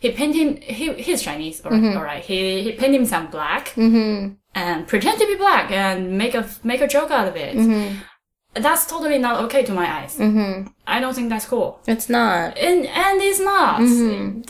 [0.00, 0.56] he painted him.
[0.60, 1.96] He he's Chinese, all right.
[1.96, 2.24] all right.
[2.24, 3.72] He he painted himself black
[4.54, 7.54] and pretend to be black and make a make a joke out of it.
[8.54, 10.18] That's totally not okay to my eyes.
[10.86, 12.58] I don't think that's cool It's not.
[12.58, 13.80] and and it's not.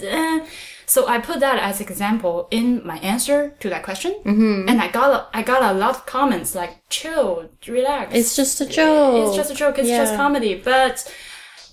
[0.03, 0.47] Uh,
[0.89, 4.67] so I put that as example in my answer to that question, mm-hmm.
[4.69, 8.15] and I got a, I got a lot of comments like chill, relax.
[8.15, 9.29] It's just a joke.
[9.29, 9.79] It's just a joke.
[9.79, 9.99] It's Yeah.
[9.99, 10.55] just comedy.
[10.55, 11.15] But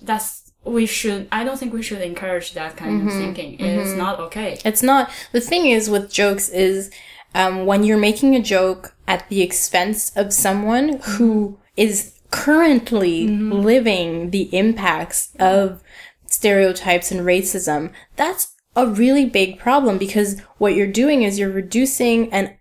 [0.03, 1.29] that's we should.
[1.31, 3.19] I don't think we should encourage that kind of mm-hmm.
[3.19, 3.59] thinking.
[3.61, 3.97] It's mm-hmm.
[3.97, 4.59] not okay.
[4.65, 5.09] It's not.
[5.31, 6.91] The thing is with jokes is
[7.33, 14.31] um, when you're making a joke at the expense of someone who is currently living
[14.31, 15.81] the impacts of
[16.25, 22.31] stereotypes and racism, that's a really big problem because what you're doing is you're reducing
[22.33, 22.53] and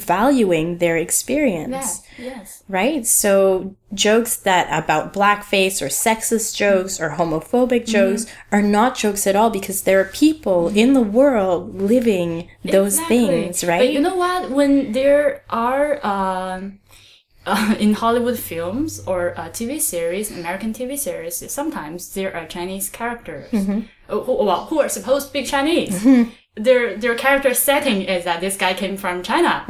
[0.00, 2.24] devaluing their experience Yeah.
[2.36, 2.62] Yes.
[2.68, 3.04] right?
[3.06, 9.34] So jokes that about blackface or sexist jokes or homophobic jokes are not jokes at
[9.36, 13.26] all because there are people in the world living those Exactly.
[13.26, 13.80] things, right?
[13.80, 14.50] But you know what?
[14.50, 16.78] When there are um,
[17.46, 22.88] uh, in Hollywood films or uh, TV series, American TV series, sometimes there are Chinese
[22.90, 23.80] characters Mm-hmm.
[24.08, 26.04] uh, who, well, who are supposed to be Chinese.
[26.58, 29.64] Their their character setting is that this guy came from China.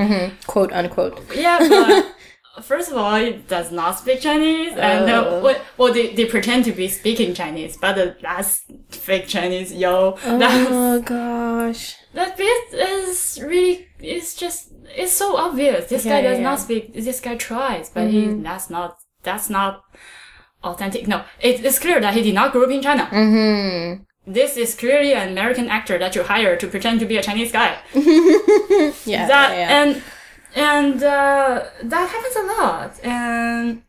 [0.46, 1.18] Quote unquote.
[1.34, 2.06] Yeah, but
[2.62, 6.64] first of all, he does not speak Chinese, and uh, well, well, they, they pretend
[6.64, 10.16] to be speaking Chinese, but uh, that's fake Chinese, yo.
[10.24, 11.96] Oh gosh.
[12.14, 16.44] that bit is really it's just it's so obvious this Yeah, guy does yeah.
[16.44, 19.82] not speak this guy tries but he that's not that's not
[20.64, 24.02] authentic no it, it's clear that he did not grow up in china mm-hmm.
[24.26, 27.52] this is clearly an american actor that you hire to pretend to be a chinese
[27.52, 29.26] guy Yeah.
[29.26, 29.82] that yeah, yeah.
[29.82, 30.02] and
[30.56, 33.00] and uh, that happens a lot.
[33.04, 33.82] And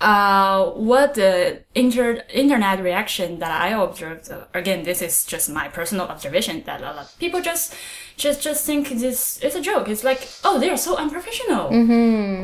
[0.00, 5.68] uh, what the inter- internet reaction that I observed uh, again this is just my
[5.68, 7.76] personal observation that a lot of people just
[8.16, 9.88] just just think this is a joke.
[9.88, 11.70] It's like oh they're so unprofessional.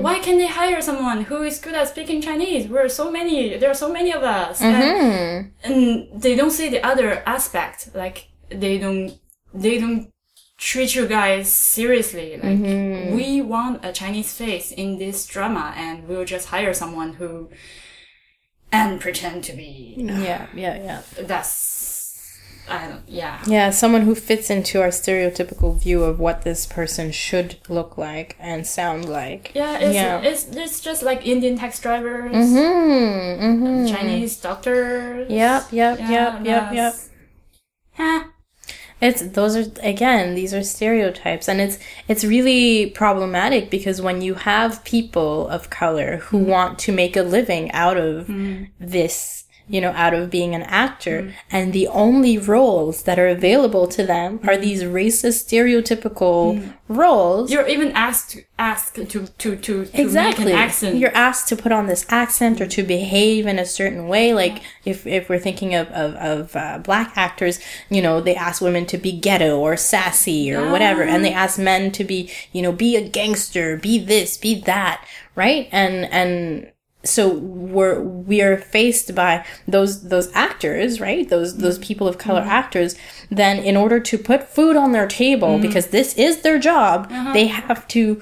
[0.03, 2.69] Why can they hire someone who is good at speaking Chinese?
[2.69, 4.61] We're so many there are so many of us.
[4.61, 7.91] And, and they don't see the other aspect.
[7.95, 9.19] Like they don't
[9.53, 10.13] they don't
[10.59, 12.37] treat you guys seriously.
[12.37, 12.59] Like
[13.15, 17.49] we want a Chinese face in this drama, and we'll just hire someone who
[18.71, 19.95] and pretend to be.
[19.97, 21.03] yeah, yeah, yeah.
[21.21, 21.87] That's
[22.69, 23.09] I don't.
[23.09, 23.43] Yeah.
[23.47, 28.37] Yeah, someone who fits into our stereotypical view of what this person should look like
[28.39, 29.53] and sound like.
[29.55, 30.21] Yeah, it's, Yeah.
[30.21, 32.59] it's it's just like Indian tax drivers, Hmm.
[32.59, 33.87] Mm-hmm.
[33.87, 35.31] Chinese doctors.
[35.31, 35.73] Yep.
[35.73, 35.99] Yep.
[35.99, 36.33] Yeah, yep.
[36.35, 36.45] Yep.
[36.45, 36.71] Yep.
[36.73, 37.09] that's-
[37.95, 38.25] Huh.
[39.01, 41.49] It's those are again these are stereotypes.
[41.49, 41.79] And it's
[42.09, 46.47] it's really problematic because when you have people of color who mm.
[46.47, 48.69] want to make a living out of mm.
[48.81, 51.23] this you know out of being an actor.
[51.23, 51.33] Mm.
[51.51, 54.61] And the only roles that are available to them are mm.
[54.61, 56.75] these racist stereotypical mm.
[56.89, 57.51] roles.
[57.51, 60.97] You're even asked to, asked to to to, to exactly make an accent.
[60.97, 64.33] you're asked to put on this accent or to behave in a certain way.
[64.33, 67.61] Like if, if we're thinking of, of, of uh, black actors
[67.91, 71.03] you know they ask women to be ghetto or sassy or whatever.
[71.03, 71.39] And they ah.
[71.39, 75.05] ask men to be you know be a gangster be this be that.
[75.35, 75.69] Right?
[75.71, 76.73] And and
[77.05, 81.29] so we're we are faced by those those actors right?
[81.29, 81.87] Those those mm-hmm.
[81.87, 82.51] people of color mm-hmm.
[82.51, 82.97] actors.
[83.31, 85.63] Then in order to put food on their table mm-hmm.
[85.63, 87.33] because this is their job uh-huh.
[87.33, 88.21] they have to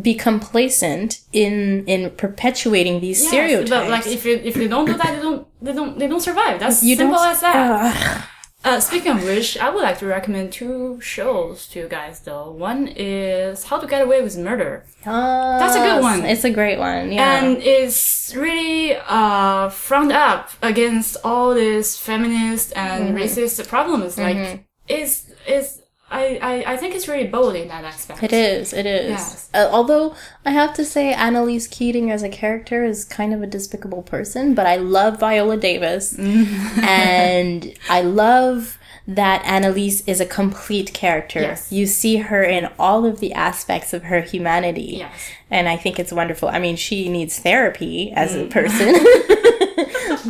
[0.00, 4.86] be complacent in in perpetuating these Yes, stereotypes But like if you if you don't
[4.86, 6.60] do that, they don't they don't they don't survive.
[6.60, 7.56] That's you simple as that.
[7.56, 8.28] Ugh.
[8.66, 12.18] Uh, speaking of which, I would like to recommend two shows to you guys.
[12.20, 16.24] Though one is How to Get Away with Murder, That's a good one.
[16.32, 17.12] It's a great one.
[17.12, 17.44] Yeah.
[17.44, 23.18] and it's really uh front up against all these feminist and Mm-hmm.
[23.18, 24.18] racist problems.
[24.18, 25.70] Like, it's it's
[26.08, 28.22] I, I I think it's really bold in that aspect.
[28.22, 28.72] It is.
[28.72, 29.10] It is.
[29.10, 29.50] Yes.
[29.52, 33.46] Uh, although I have to say, Annalise Keating as a character is kind of a
[33.46, 38.78] despicable person, but I love Viola Davis, and I love
[39.08, 41.40] that Annalise is a complete character.
[41.40, 41.70] Yes.
[41.70, 45.12] You see her in all of the aspects of her humanity, Yes.
[45.50, 46.48] and I think it's wonderful.
[46.48, 48.46] I mean, she needs therapy as Mm.
[48.46, 48.88] a person,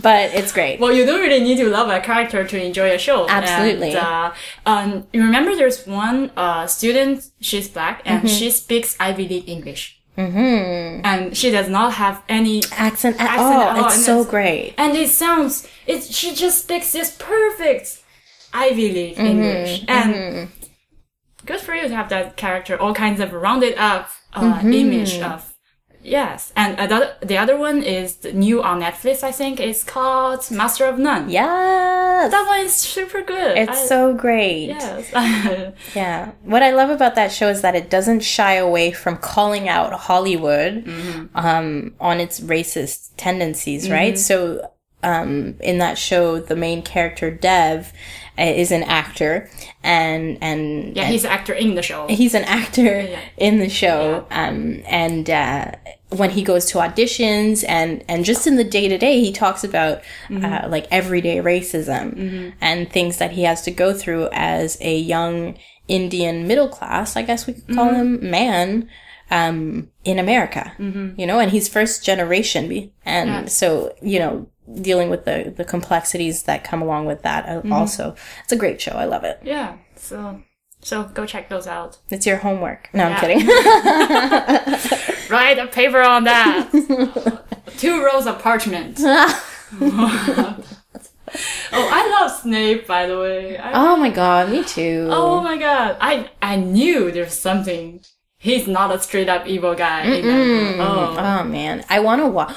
[0.03, 0.81] but it's great.
[0.81, 3.29] Well, you don't really need to love a character to enjoy a show.
[3.29, 3.89] Absolutely.
[3.95, 4.33] And, uh,
[4.67, 8.37] um, you remember there's one uh, student, she's black, and Mm-hmm.
[8.37, 10.01] she speaks Ivy League English.
[10.19, 11.01] Mm-hmm.
[11.05, 13.61] And she does not have any Accent at Accent all.
[13.63, 14.75] at all, It's and so it's- great.
[14.79, 18.03] and it sounds it she just speaks this perfect
[18.55, 20.49] Ivy League Mm-hmm, English and
[21.45, 24.73] good for you to have that character all kinds of rounded up uh, Mm-hmm.
[24.73, 25.53] image of
[26.07, 30.41] yes and another the other one is the new on Netflix I think it's called
[30.51, 32.31] Master of None Yes.
[32.31, 34.67] that one is super good It's I- so great.
[34.69, 35.11] yes
[35.95, 36.33] Yeah.
[36.53, 39.93] What I love about that show is that it doesn't shy away from calling out
[40.09, 40.75] Hollywood
[41.35, 44.17] um, on its racist tendencies, right?
[44.19, 44.71] So
[45.03, 47.93] um, in that show, the main character, Dev,
[48.39, 49.49] uh, is an actor
[49.83, 53.21] and and yeah he's an actor in the show he's an actor Yeah.
[53.39, 55.73] in the show um, and uh,
[56.11, 59.65] when he goes to auditions and and just in the day to day he talks
[59.65, 60.45] about Mm-hmm.
[60.45, 65.57] uh, like everyday racism and things that he has to go through as a young
[65.89, 68.25] indian middle class i guess we could call Mm-hmm.
[68.25, 68.89] him man
[69.31, 73.45] um, in america you know and he's first generation and Yeah.
[73.47, 74.47] so you know
[74.83, 77.73] dealing with the the complexities that come along with that uh, Mm-hmm.
[77.73, 78.15] also
[78.45, 80.43] it's a great show i love it yeah so
[80.83, 83.47] so go check those out it's your homework no i'm kidding
[85.31, 86.69] write a paper on that
[87.79, 88.99] two rolls of parchment
[91.73, 93.59] Oh, I love Snape, by the way.
[93.59, 95.09] I, Oh my god, me too.
[95.11, 98.01] oh my god, I I knew there's something.
[98.39, 100.03] He's not a straight up evil guy.
[100.05, 101.19] in that book.
[101.19, 102.55] Oh, Oh man, I want to watch.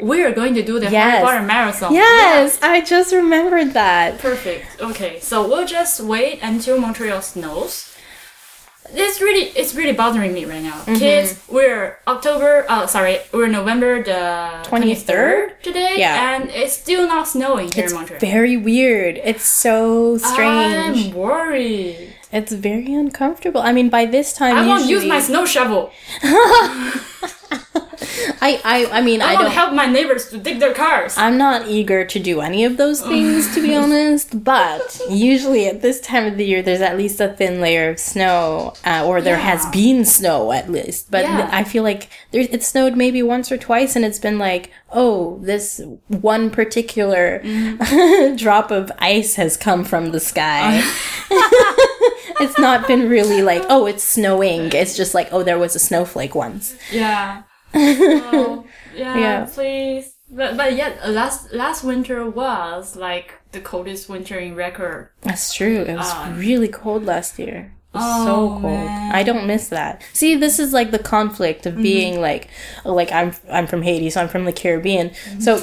[0.00, 1.12] We are going to do the Yes.
[1.12, 1.94] Harry Potter marathon.
[1.94, 4.18] Yes, I just remembered that.
[4.18, 4.80] Perfect.
[4.80, 7.88] Okay, so we'll just wait until Montreal snows.
[8.94, 10.72] It's really it's really bothering me right now.
[10.80, 10.96] Mm-hmm.
[10.96, 12.66] Kids, we're October.
[12.68, 15.62] Oh, sorry, we're November the 23rd?
[15.62, 16.34] today, Yeah.
[16.36, 18.20] and it's still not snowing here It's in Montreal.
[18.20, 19.18] very weird.
[19.24, 21.08] It's so strange.
[21.08, 22.14] I'm worried.
[22.32, 23.60] It's very uncomfortable.
[23.62, 25.90] I mean, by this time, I won't usually, use my snow shovel.
[28.40, 29.50] I, I, I mean, I, I don't.
[29.50, 31.16] help my neighbors to dig their cars.
[31.16, 34.42] I'm not eager to do any of those things, to be honest.
[34.44, 37.98] But usually at this time of the year, there's at least a thin layer of
[37.98, 41.10] snow, uh, or there has been snow at least.
[41.10, 41.48] But Yeah.
[41.52, 45.38] I feel like there, it snowed maybe once or twice, and it's been like, oh,
[45.42, 48.36] this one particular Mm-hmm.
[48.36, 50.80] drop of ice has come from the sky.
[52.40, 54.70] it's not been really like, oh, it's snowing.
[54.72, 56.76] It's just like, oh, there was a snowflake once.
[56.92, 57.42] yeah.
[58.32, 58.64] Oh,
[58.94, 59.44] yeah, Yeah.
[59.46, 60.14] please.
[60.30, 65.10] But but yet uh, last last winter was like the coldest winter in record.
[65.20, 65.82] That's true.
[65.82, 66.32] It was Ah.
[66.36, 67.74] really cold last year.
[67.94, 68.62] It was Oh, so cold.
[68.62, 69.14] man.
[69.14, 70.02] I don't miss that.
[70.14, 71.76] See, this is like the conflict Mm-hmm.
[71.76, 72.48] of being like,
[72.86, 75.12] like I'm I'm from Haiti, so I'm from the Caribbean.
[75.38, 75.60] So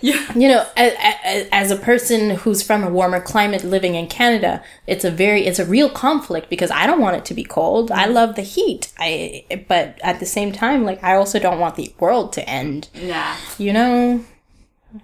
[0.00, 0.32] Yeah.
[0.34, 5.04] you know, as, as a person who's from a warmer climate living in Canada, it's
[5.04, 7.90] a very it's a real conflict because I don't want it to be cold.
[7.90, 8.14] I mm-hmm.
[8.14, 8.92] love the heat.
[8.98, 12.88] I but at the same time, like I also don't want the world to end.
[12.94, 13.36] Yeah.
[13.58, 14.24] You know,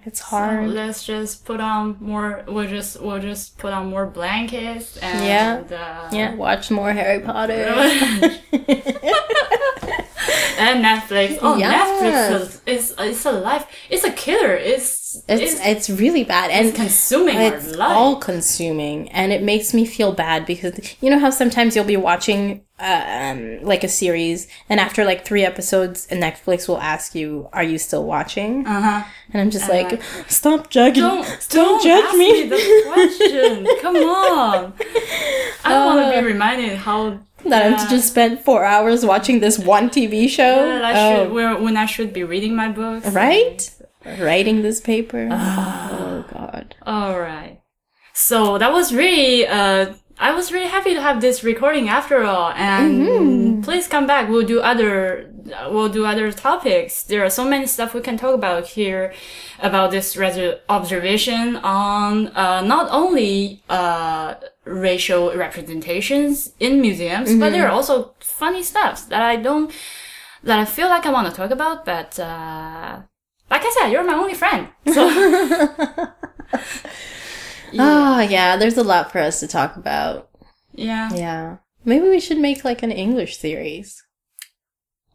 [0.03, 0.69] it's hard.
[0.69, 2.43] Let's just put on more.
[2.47, 5.63] We'll just we'll just put on more blankets and Yeah.
[5.77, 7.53] uh, yeah, watch more Harry Potter.
[10.57, 11.37] and Netflix.
[11.41, 12.01] Oh, Yes.
[12.01, 13.65] Netflix is it's it's a life.
[13.89, 14.53] It's a killer.
[14.55, 17.97] It's It's it's, it's really bad and consuming it's our life.
[17.97, 21.97] all consuming and it makes me feel bad because you know how sometimes you'll be
[21.97, 27.15] watching uh, um, like a series and after like three episodes and netflix will ask
[27.15, 29.03] you are you still watching uh-huh.
[29.31, 33.67] and i'm just like like, stop judging Don't don't, don't judge me, me the question.
[33.81, 34.73] Come on.
[35.63, 39.57] I want to Uh, be reminded how that i've just spent four hours watching this
[39.59, 43.07] one tv show I Oh, should where when I should be reading my books.
[43.09, 43.69] right
[44.19, 45.89] writing this paper Ah.
[45.91, 47.61] oh god All right.
[48.13, 52.51] So that was really uh I was really happy to have this recording after all.
[52.55, 53.61] And Mm-hmm.
[53.67, 54.29] please come back.
[54.29, 55.29] We'll do other
[55.69, 57.03] we'll do other topics.
[57.03, 59.13] There are so many stuff we can talk about here
[59.59, 67.65] about this res- observation on uh, not only uh, racial representations in museums, but there
[67.67, 69.69] are also funny stuff that I don't
[70.43, 71.83] that I feel like I want to talk about.
[71.85, 73.01] But uh,
[73.55, 75.07] like I said, you're my only friend, so
[77.77, 80.29] Oh, yeah, there's a lot for us to talk about.
[80.73, 81.09] yeah.
[81.13, 81.57] Yeah.
[81.87, 84.01] Maybe we should make like an English series.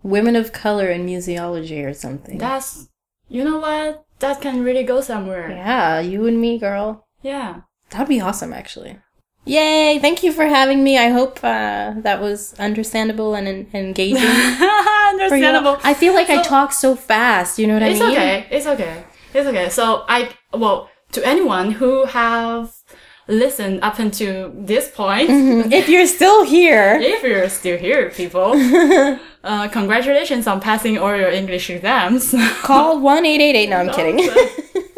[0.03, 2.39] Women of color in museology or something.
[2.39, 2.89] That's
[3.29, 5.51] you know what that can really go somewhere.
[5.51, 7.07] yeah, you and me, girl.
[7.23, 7.63] yeah.
[7.91, 8.99] That'd be awesome, actually.
[9.45, 9.99] Yay!
[10.01, 10.99] Thank you for having me.
[10.99, 14.17] I hope uh, that was understandable and en- engaging.
[15.11, 15.79] Understandable.
[15.83, 17.59] I feel like I talk so fast.
[17.59, 17.97] You know what I mean?
[17.97, 18.47] It's okay.
[18.51, 19.05] It's okay.
[19.35, 19.69] It's okay.
[19.71, 22.75] So I well to anyone who have
[23.27, 25.31] listened up until this point,
[25.73, 28.53] If you're still here, if you're still here, people,
[29.45, 32.35] uh, congratulations on passing all your English exams.
[32.63, 33.69] call one eight eight eight.
[33.71, 34.19] No, I'm kidding.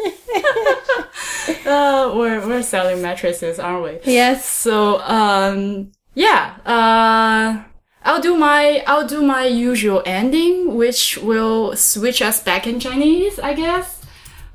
[1.65, 3.99] uh, we're we're selling mattresses, aren't we?
[4.11, 4.45] yes.
[4.45, 7.63] So um yeah, uh
[8.03, 13.39] I'll do my I'll do my usual ending, which will switch us back in Chinese,
[13.39, 14.03] I guess.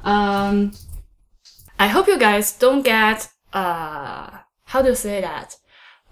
[0.05, 0.73] Um
[1.79, 4.31] I hope you guys don't get uh
[4.65, 5.57] how do you say that?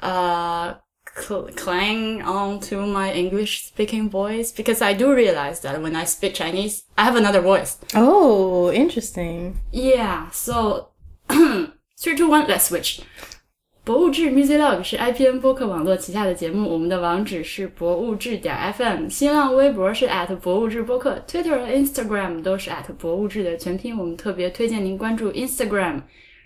[0.01, 0.75] Uh
[1.16, 6.06] cl- clang on to my English speaking voice because I do realize that when I
[6.06, 7.78] speak Chinese, I have another voice.
[7.94, 9.56] Oh, interesting.
[9.72, 10.90] Yeah, so
[11.30, 13.02] three, two, one, let's switch.
[13.84, 23.98] 博物志 Musiclog 是 IPN 播客网络旗下的节目，我们的网址是博物志点 FM，新浪微博是 at 博物志播客，Twitter 和 Instagram 都是 at 博物志的全拼。
[23.98, 26.04] 我们特别推荐您关注 Instagram。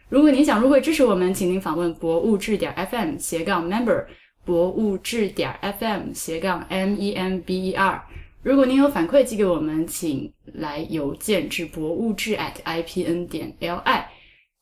[0.08, 4.06] 如果您想入会支持我们，请您访问博物志点 FM 斜杠 member，
[4.51, 8.03] 博物志点 FM 斜杠 M E M B E R。
[8.43, 14.05] 如果您有反馈寄给我们，请来邮件至博物志 at ipn 点 li。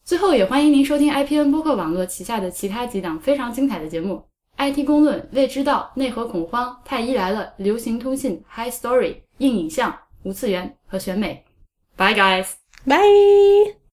[0.05, 4.23] 最后，也欢迎您收听 IPN 播客网络旗下的其他几档非常精彩的节目
[4.59, 11.43] ：IT 公论、未知道、内核恐慌、太医来了、流行通信、High Story、硬影像、无次元和选美。
[11.97, 12.49] Bye guys。
[12.85, 13.88] Bye.